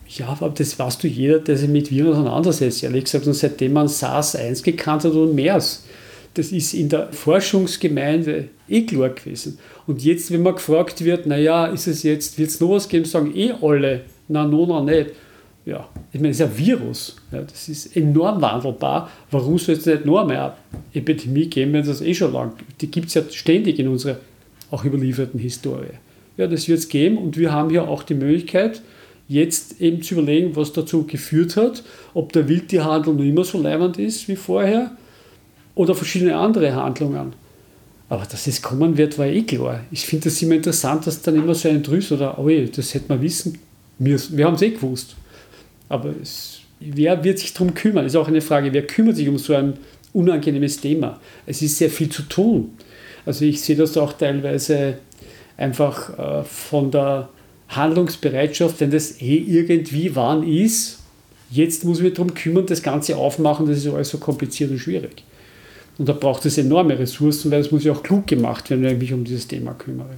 [0.10, 3.28] ja, das weißt du jeder, der sich mit Viren auseinandersetzt, ehrlich gesagt.
[3.28, 5.84] Und seitdem man SARS-1 gekannt hat und MERS,
[6.34, 9.58] das ist in der Forschungsgemeinde eh klar gewesen.
[9.88, 13.06] Und jetzt, wenn man gefragt wird, naja, ist es jetzt, wird es noch was geben,
[13.06, 15.12] sagen eh alle, na, no, noch nicht.
[15.66, 17.16] Ja, ich meine, es ist ein Virus.
[17.32, 19.10] Ja, das ist enorm wandelbar.
[19.32, 20.58] Warum soll es nicht noch mehr
[20.94, 22.82] Epidemie geben, wenn es das eh schon lang gibt?
[22.82, 24.18] Die gibt es ja ständig in unserer
[24.72, 25.98] auch überlieferten Historie.
[26.40, 28.82] Ja, das wird es geben und wir haben ja auch die Möglichkeit,
[29.28, 31.84] jetzt eben zu überlegen, was dazu geführt hat,
[32.14, 34.92] ob der Wildtierhandel noch immer so leibend ist wie vorher
[35.76, 37.34] oder verschiedene andere Handlungen.
[38.08, 39.82] Aber dass es kommen wird, war eh klar.
[39.92, 43.10] Ich finde das immer interessant, dass dann immer so ein Drüs oder, oh das hätte
[43.10, 43.60] man wissen
[43.98, 44.38] müssen.
[44.38, 45.18] Wir haben es eh gewusst.
[45.90, 48.06] Aber es, wer wird sich darum kümmern?
[48.06, 49.74] Ist auch eine Frage, wer kümmert sich um so ein
[50.14, 51.20] unangenehmes Thema?
[51.46, 52.78] Es ist sehr viel zu tun.
[53.26, 55.00] Also ich sehe das auch teilweise
[55.60, 57.30] einfach äh, von der
[57.68, 61.00] Handlungsbereitschaft, wenn das eh irgendwie wann ist.
[61.52, 64.80] Jetzt muss ich mich darum kümmern, das Ganze aufmachen, das ist alles so kompliziert und
[64.80, 65.24] schwierig.
[65.98, 68.94] Und da braucht es enorme Ressourcen, weil es muss ja auch klug gemacht werden, wenn
[68.94, 70.18] ich mich um dieses Thema kümmere.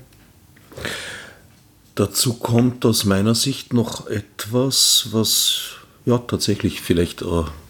[1.95, 5.71] Dazu kommt aus meiner Sicht noch etwas, was
[6.05, 7.25] ja tatsächlich vielleicht äh,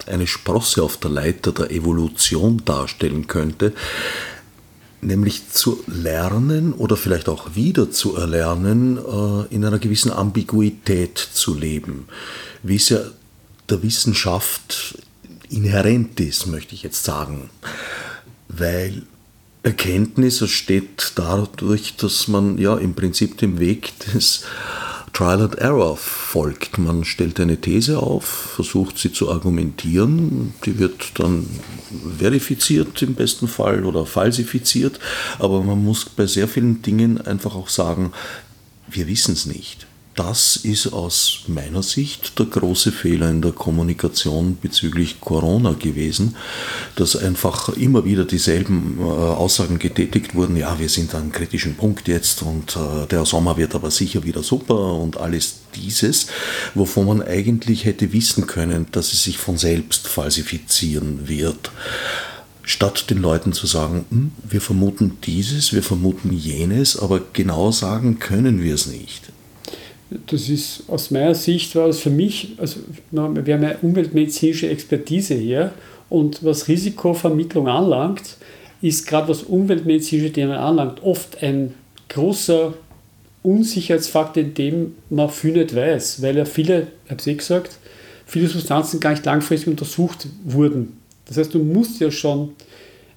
[0.06, 3.72] eine Sprosse auf der Leiter der Evolution darstellen könnte,
[5.02, 11.54] nämlich zu lernen oder vielleicht auch wieder zu erlernen, äh, in einer gewissen Ambiguität zu
[11.54, 12.06] leben,
[12.62, 13.00] wie es ja
[13.68, 14.96] der Wissenschaft
[15.50, 17.50] inhärent ist, möchte ich jetzt sagen.
[18.48, 19.02] Weil
[19.62, 24.44] Erkenntnis entsteht dadurch, dass man ja im Prinzip dem Weg des
[25.12, 26.78] Trial and Error folgt.
[26.78, 31.46] Man stellt eine These auf, versucht sie zu argumentieren, die wird dann
[32.18, 34.98] verifiziert im besten Fall oder falsifiziert,
[35.38, 38.12] aber man muss bei sehr vielen Dingen einfach auch sagen,
[38.88, 39.86] wir wissen es nicht.
[40.14, 46.36] Das ist aus meiner Sicht der große Fehler in der Kommunikation bezüglich Corona gewesen,
[46.96, 51.76] dass einfach immer wieder dieselben äh, Aussagen getätigt wurden, ja, wir sind an einem kritischen
[51.76, 56.26] Punkt jetzt und äh, der Sommer wird aber sicher wieder super und alles dieses,
[56.74, 61.70] wovon man eigentlich hätte wissen können, dass es sich von selbst falsifizieren wird.
[62.64, 68.18] Statt den Leuten zu sagen, hm, wir vermuten dieses, wir vermuten jenes, aber genau sagen
[68.18, 69.32] können wir es nicht
[70.26, 75.34] das ist aus meiner Sicht war es für mich, also wir haben eine umweltmedizinische Expertise
[75.34, 75.72] hier
[76.08, 78.36] und was Risikovermittlung anlangt,
[78.80, 81.74] ist gerade was umweltmedizinische Themen anlangt, oft ein
[82.08, 82.74] großer
[83.42, 87.78] Unsicherheitsfaktor, in dem man viel nicht weiß, weil ja viele, ich habe es eh gesagt,
[88.26, 90.96] viele Substanzen gar nicht langfristig untersucht wurden.
[91.26, 92.50] Das heißt, du musst ja schon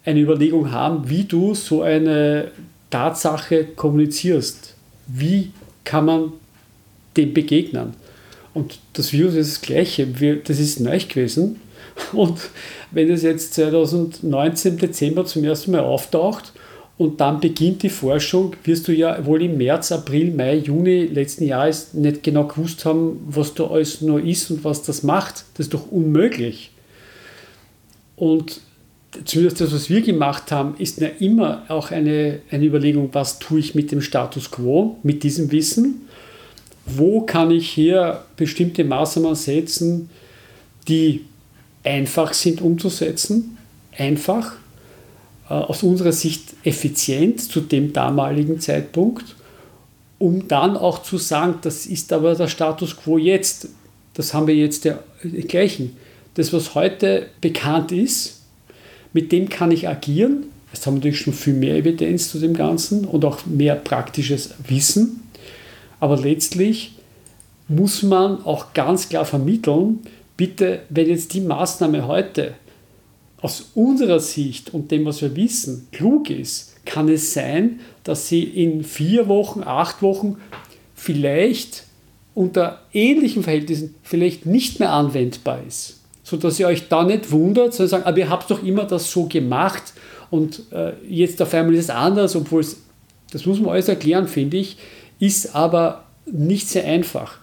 [0.04, 2.52] eine Überlegung haben, wie du so eine
[2.90, 4.76] Tatsache kommunizierst.
[5.08, 5.52] Wie
[5.84, 6.34] kann man
[7.18, 7.94] dem begegnen.
[8.54, 10.08] Und das Virus ist das Gleiche.
[10.44, 11.60] das ist neu gewesen.
[12.14, 12.40] Und
[12.92, 16.54] wenn es jetzt 2019 Dezember zum ersten Mal auftaucht
[16.98, 21.46] und dann beginnt die Forschung, wirst du ja wohl im März, April, Mai, Juni letzten
[21.46, 25.46] Jahres nicht genau gewusst haben, was da alles noch ist und was das macht.
[25.56, 26.72] Das ist doch unmöglich.
[28.16, 28.62] Und
[29.26, 33.60] zumindest das, was wir gemacht haben, ist ja immer auch eine, eine Überlegung, was tue
[33.60, 36.08] ich mit dem Status quo, mit diesem Wissen
[36.86, 40.10] wo kann ich hier bestimmte Maßnahmen setzen,
[40.88, 41.26] die
[41.84, 43.58] einfach sind umzusetzen,
[43.98, 44.54] einfach,
[45.50, 49.36] äh, aus unserer Sicht effizient zu dem damaligen Zeitpunkt,
[50.18, 53.70] um dann auch zu sagen, das ist aber der Status quo jetzt,
[54.14, 55.04] das haben wir jetzt der,
[55.48, 55.98] gleichen.
[56.36, 58.42] Das, was heute bekannt ist,
[59.14, 60.46] mit dem kann ich agieren.
[60.74, 64.52] Jetzt haben wir natürlich schon viel mehr Evidenz zu dem Ganzen und auch mehr praktisches
[64.68, 65.22] Wissen.
[66.00, 66.94] Aber letztlich
[67.68, 70.00] muss man auch ganz klar vermitteln,
[70.38, 72.54] bitte, wenn jetzt die Maßnahme heute
[73.42, 78.44] aus unserer Sicht und dem, was wir wissen, klug ist, kann es sein, dass sie
[78.44, 80.38] in vier Wochen, acht Wochen
[80.96, 81.84] vielleicht
[82.34, 86.02] unter ähnlichen Verhältnissen vielleicht nicht mehr anwendbar ist.
[86.24, 89.26] Sodass ihr euch da nicht wundert, sondern sagt, aber ihr habt doch immer das so
[89.26, 89.94] gemacht
[90.32, 92.78] und äh, jetzt auf einmal ist es anders, obwohl es,
[93.32, 94.78] das muss man alles erklären, finde ich,
[95.20, 97.40] ist aber nicht sehr einfach,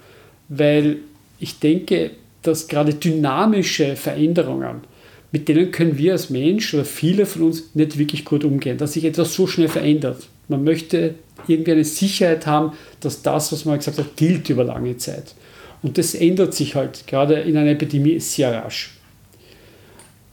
[0.48, 0.98] weil
[1.38, 2.10] ich denke,
[2.42, 4.82] dass gerade dynamische Veränderungen,
[5.30, 8.92] mit denen können wir als Mensch oder viele von uns nicht wirklich gut umgehen, dass
[8.92, 10.28] sich etwas so schnell verändert.
[10.48, 11.14] Man möchte
[11.48, 15.34] irgendwie eine Sicherheit haben, dass das, was man gesagt hat, gilt über lange Zeit.
[15.82, 18.98] Und das ändert sich halt gerade in einer Epidemie sehr rasch.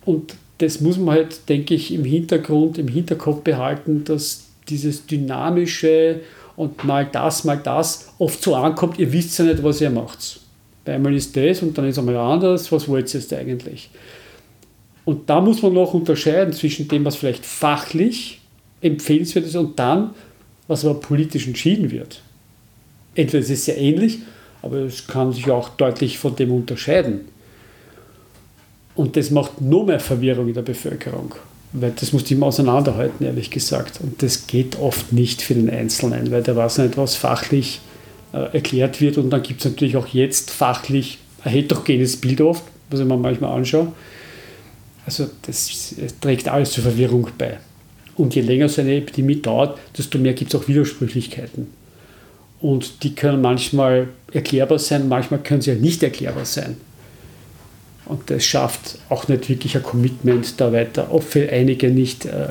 [0.06, 6.20] Und das muss man halt, denke ich, im Hintergrund, im Hinterkopf behalten, dass dieses dynamische
[6.60, 10.42] und mal das, mal das oft so ankommt, ihr wisst ja nicht, was ihr macht.
[10.86, 13.90] Einmal ist das und dann ist einmal anders, was wollt ihr jetzt eigentlich?
[15.06, 18.42] Und da muss man noch unterscheiden zwischen dem, was vielleicht fachlich
[18.82, 20.10] empfehlenswert ist und dann,
[20.68, 22.22] was aber politisch entschieden wird.
[23.16, 24.20] Entweder es ist sehr ähnlich,
[24.62, 27.22] aber es kann sich auch deutlich von dem unterscheiden.
[28.96, 31.36] Und das macht nur mehr Verwirrung in der Bevölkerung.
[31.72, 34.00] Weil das muss die immer auseinanderhalten, ehrlich gesagt.
[34.02, 37.80] Und das geht oft nicht für den Einzelnen, weil der weiß nicht, was fachlich
[38.34, 39.18] äh, erklärt wird.
[39.18, 43.18] Und dann gibt es natürlich auch jetzt fachlich ein heterogenes Bild oft, was ich mir
[43.18, 43.92] manchmal anschaue.
[45.06, 47.58] Also das trägt alles zur Verwirrung bei.
[48.16, 51.68] Und je länger so eine Epidemie dauert, desto mehr gibt es auch Widersprüchlichkeiten.
[52.60, 56.78] Und die können manchmal erklärbar sein, manchmal können sie ja nicht erklärbar sein.
[58.10, 61.12] Und das schafft auch nicht wirklich ein Commitment da weiter.
[61.12, 62.50] Auch für einige nicht, äh,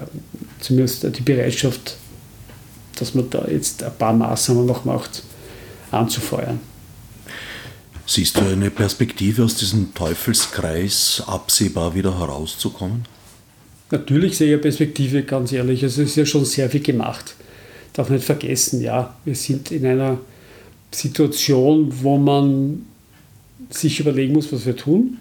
[0.61, 1.97] zumindest die Bereitschaft,
[2.97, 5.25] dass man da jetzt ein paar Maßnahmen noch macht,
[5.91, 6.61] anzufeuern.
[8.07, 13.05] Siehst du eine Perspektive aus diesem Teufelskreis absehbar wieder herauszukommen?
[13.91, 15.83] Natürlich sehe ich eine Perspektive, ganz ehrlich.
[15.83, 17.35] Also es ist ja schon sehr viel gemacht.
[17.95, 20.19] Darf nicht vergessen, ja, wir sind in einer
[20.93, 22.87] Situation, wo man
[23.71, 25.19] sich überlegen muss, was wir tun.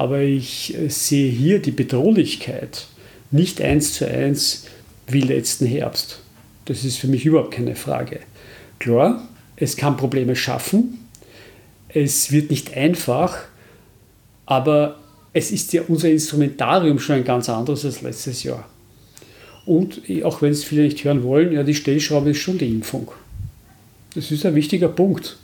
[0.00, 2.86] Aber ich äh, sehe hier die Bedrohlichkeit
[3.30, 4.64] nicht eins zu eins
[5.06, 6.22] wie letzten Herbst.
[6.64, 8.20] Das ist für mich überhaupt keine Frage.
[8.78, 11.06] Klar, es kann Probleme schaffen.
[11.90, 13.40] Es wird nicht einfach,
[14.46, 14.98] aber
[15.34, 18.66] es ist ja unser Instrumentarium schon ein ganz anderes als letztes Jahr.
[19.66, 23.12] Und auch wenn es viele nicht hören wollen, ja, die Stellschraube ist schon die Impfung.
[24.14, 25.36] Das ist ein wichtiger Punkt.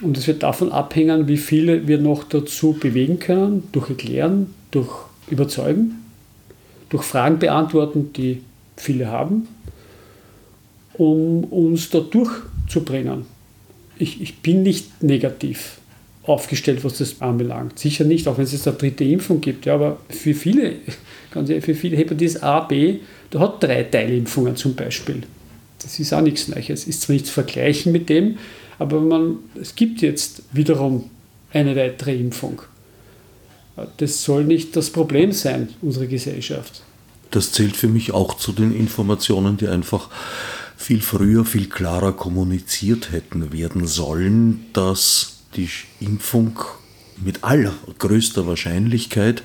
[0.00, 4.90] Und es wird davon abhängen, wie viele wir noch dazu bewegen können, durch Erklären, durch
[5.28, 6.04] Überzeugen,
[6.88, 8.42] durch Fragen beantworten, die
[8.76, 9.48] viele haben,
[10.94, 13.26] um uns da durchzubringen.
[13.98, 15.78] Ich, ich bin nicht negativ
[16.22, 17.78] aufgestellt, was das anbelangt.
[17.78, 19.66] Sicher nicht, auch wenn es jetzt eine dritte Impfung gibt.
[19.66, 20.74] Ja, aber für viele,
[21.32, 22.98] ganz ehrlich, für viele Hepatitis A, B,
[23.30, 25.22] da hat drei Teilimpfungen zum Beispiel.
[25.82, 26.68] Das ist auch nichts Neues.
[26.68, 28.36] Es ist zwar nicht zu vergleichen mit dem,
[28.78, 31.10] aber man, es gibt jetzt wiederum
[31.52, 32.62] eine weitere Impfung.
[33.96, 36.82] Das soll nicht das Problem sein, unsere Gesellschaft.
[37.30, 40.08] Das zählt für mich auch zu den Informationen, die einfach
[40.76, 45.68] viel früher, viel klarer kommuniziert hätten werden sollen, dass die
[46.00, 46.58] Impfung
[47.24, 49.42] mit allergrößter Wahrscheinlichkeit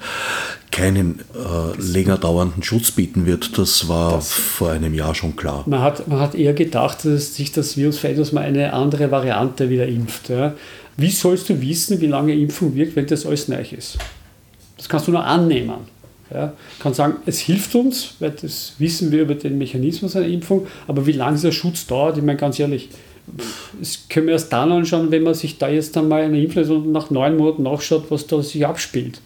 [0.72, 3.58] keinen äh, länger dauernden Schutz bieten wird.
[3.58, 5.64] Das war das, vor einem Jahr schon klar.
[5.68, 9.12] Man hat, man hat eher gedacht, dass sich das Virus verhält, dass man eine andere
[9.12, 10.30] Variante wieder impft.
[10.30, 10.54] Ja.
[10.98, 13.98] Wie sollst du wissen, wie lange Impfung wirkt, wenn das alles neu ist?
[14.78, 15.94] Das kannst du nur annehmen.
[16.34, 16.54] Ja.
[16.80, 21.06] kann sagen, es hilft uns, weil das wissen wir über den Mechanismus einer Impfung, aber
[21.06, 22.90] wie lange dieser Schutz dauert, ich meine ganz ehrlich,
[23.80, 27.10] das können wir erst dann anschauen, wenn man sich da jetzt einmal eine und nach
[27.10, 29.22] neun Monaten nachschaut, was da sich abspielt.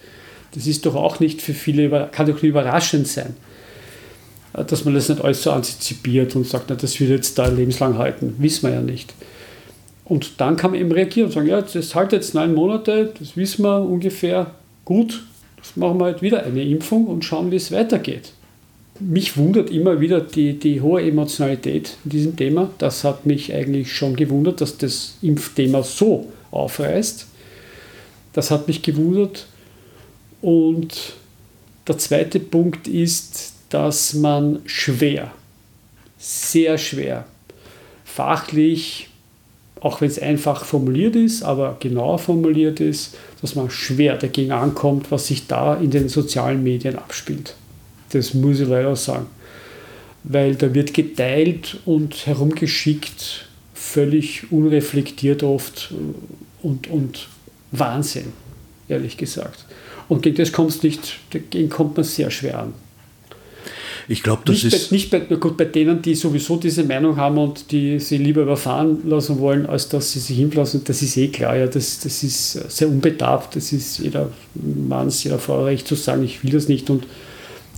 [0.53, 3.35] Das ist doch auch nicht für viele, kann doch nicht überraschend sein,
[4.53, 7.97] dass man das nicht alles so antizipiert und sagt, na, das wird jetzt da lebenslang
[7.97, 8.35] halten.
[8.37, 9.13] Wissen wir ja nicht.
[10.05, 13.35] Und dann kann man eben reagieren und sagen, ja, das hält jetzt neun Monate, das
[13.35, 14.51] wissen wir ungefähr,
[14.85, 15.25] gut,
[15.57, 18.31] das machen wir halt wieder eine Impfung und schauen, wie es weitergeht
[18.99, 22.69] mich wundert immer wieder die, die hohe Emotionalität in diesem Thema.
[22.77, 27.27] Das hat mich eigentlich schon gewundert, dass das Impfthema so aufreißt.
[28.33, 29.47] Das hat mich gewundert.
[30.41, 31.13] Und
[31.87, 35.31] der zweite Punkt ist, dass man schwer,
[36.17, 37.25] sehr schwer,
[38.05, 39.09] fachlich,
[39.81, 45.11] auch wenn es einfach formuliert ist, aber genauer formuliert ist, dass man schwer dagegen ankommt,
[45.11, 47.55] was sich da in den sozialen Medien abspielt.
[48.11, 49.27] Das muss ich leider sagen.
[50.23, 55.93] Weil da wird geteilt und herumgeschickt, völlig unreflektiert oft
[56.61, 57.27] und, und
[57.71, 58.33] Wahnsinn,
[58.89, 59.65] ehrlich gesagt.
[60.09, 62.73] Und gegen das kommt nicht, dagegen kommt man sehr schwer an.
[64.09, 64.89] Ich glaube, das nicht ist.
[64.89, 68.43] Bei, nicht bei, gut, bei denen, die sowieso diese Meinung haben und die sie lieber
[68.43, 71.57] überfahren lassen wollen, als dass sie sich hinlassen, das ist eh klar.
[71.57, 73.57] Ja, das, das ist sehr unbedarft.
[73.57, 76.89] Das ist jeder Mann, jeder Frau recht zu sagen, ich will das nicht.
[76.89, 77.05] Und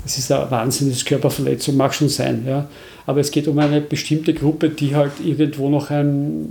[0.03, 2.45] das ist eine wahnsinnige Körperverletzung, mag schon sein.
[2.47, 2.67] Ja.
[3.05, 6.45] Aber es geht um eine bestimmte Gruppe, die halt irgendwo noch eine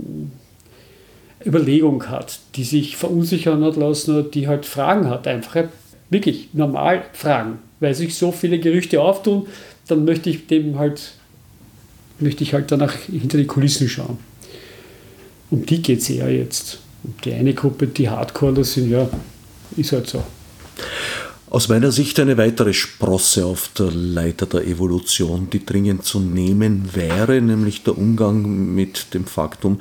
[1.45, 5.27] Überlegung hat, die sich verunsichern hat lassen oder die halt Fragen hat.
[5.27, 5.63] Einfach
[6.09, 7.59] wirklich normal Fragen.
[7.79, 9.47] Weil sich so viele Gerüchte auftun,
[9.87, 11.13] dann möchte ich dem halt,
[12.19, 14.17] möchte ich halt danach hinter die Kulissen schauen.
[15.49, 16.79] Um die geht es eher jetzt.
[17.03, 19.09] Und die eine Gruppe, die Hardcore sind, ja,
[19.77, 20.23] ist halt so.
[21.49, 26.91] Aus meiner Sicht eine weitere Sprosse auf der Leiter der Evolution, die dringend zu nehmen
[26.93, 29.79] wäre, nämlich der Umgang mit dem Faktum,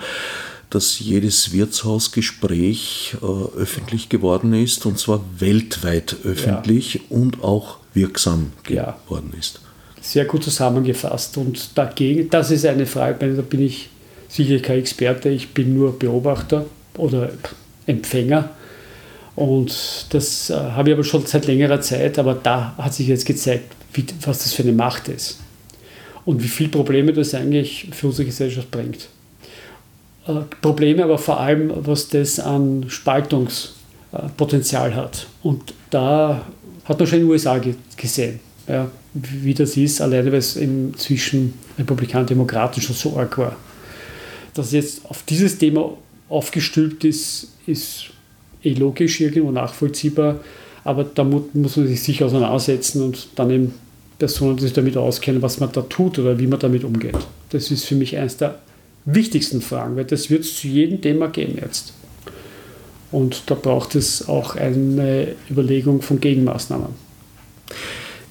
[0.70, 7.00] dass jedes Wirtshausgespräch äh, öffentlich geworden ist und zwar weltweit öffentlich ja.
[7.10, 9.38] und auch wirksam geworden ja.
[9.38, 9.60] ist.
[10.00, 13.90] Sehr gut zusammengefasst und dagegen, das ist eine Frage, da bin ich
[14.28, 16.64] sicher kein Experte, ich bin nur Beobachter
[16.96, 17.30] oder
[17.86, 18.50] Empfänger.
[19.39, 23.24] Und das äh, habe ich aber schon seit längerer Zeit, aber da hat sich jetzt
[23.24, 25.39] gezeigt, wie, was das für eine Macht ist
[26.24, 29.07] und wie viele Probleme das eigentlich für unsere Gesellschaft bringt.
[30.26, 35.28] Äh, Probleme, aber vor allem, was das an Spaltungspotenzial hat.
[35.45, 36.45] Und da
[36.82, 37.61] hat man schon in den USA
[37.97, 40.59] gesehen, ja, wie das ist, alleine weil es
[40.97, 43.55] zwischen Republikanern und Demokraten schon so arg war.
[44.55, 45.97] Dass jetzt auf dieses Thema
[46.28, 48.11] aufgestülpt ist, ist
[48.68, 50.40] eh logisch, irgendwo nachvollziehbar,
[50.84, 53.74] aber da muss man sich sicher auseinandersetzen und dann eben
[54.18, 57.16] Personen, die sich damit auskennen, was man da tut oder wie man damit umgeht.
[57.50, 58.58] Das ist für mich eines der
[59.04, 61.92] wichtigsten Fragen, weil das wird es zu jedem Thema geben jetzt.
[63.10, 67.08] Und da braucht es auch eine Überlegung von Gegenmaßnahmen.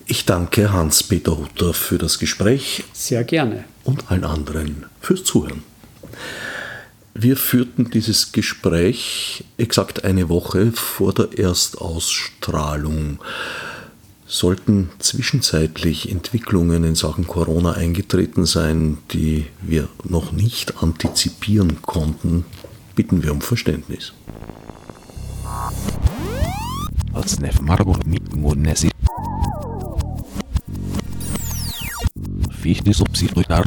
[0.06, 2.84] Ich danke Hans-Peter Hutter für das Gespräch.
[2.94, 3.66] Sehr gerne.
[3.84, 5.64] Und allen anderen fürs Zuhören.
[7.20, 13.18] Wir führten dieses Gespräch exakt eine Woche vor der Erstausstrahlung.
[14.28, 22.46] Sollten zwischenzeitlich Entwicklungen in Sachen Corona eingetreten sein, die wir noch nicht antizipieren konnten,
[22.94, 24.14] bitten wir um Verständnis.
[32.52, 33.66] Fichte subsidiar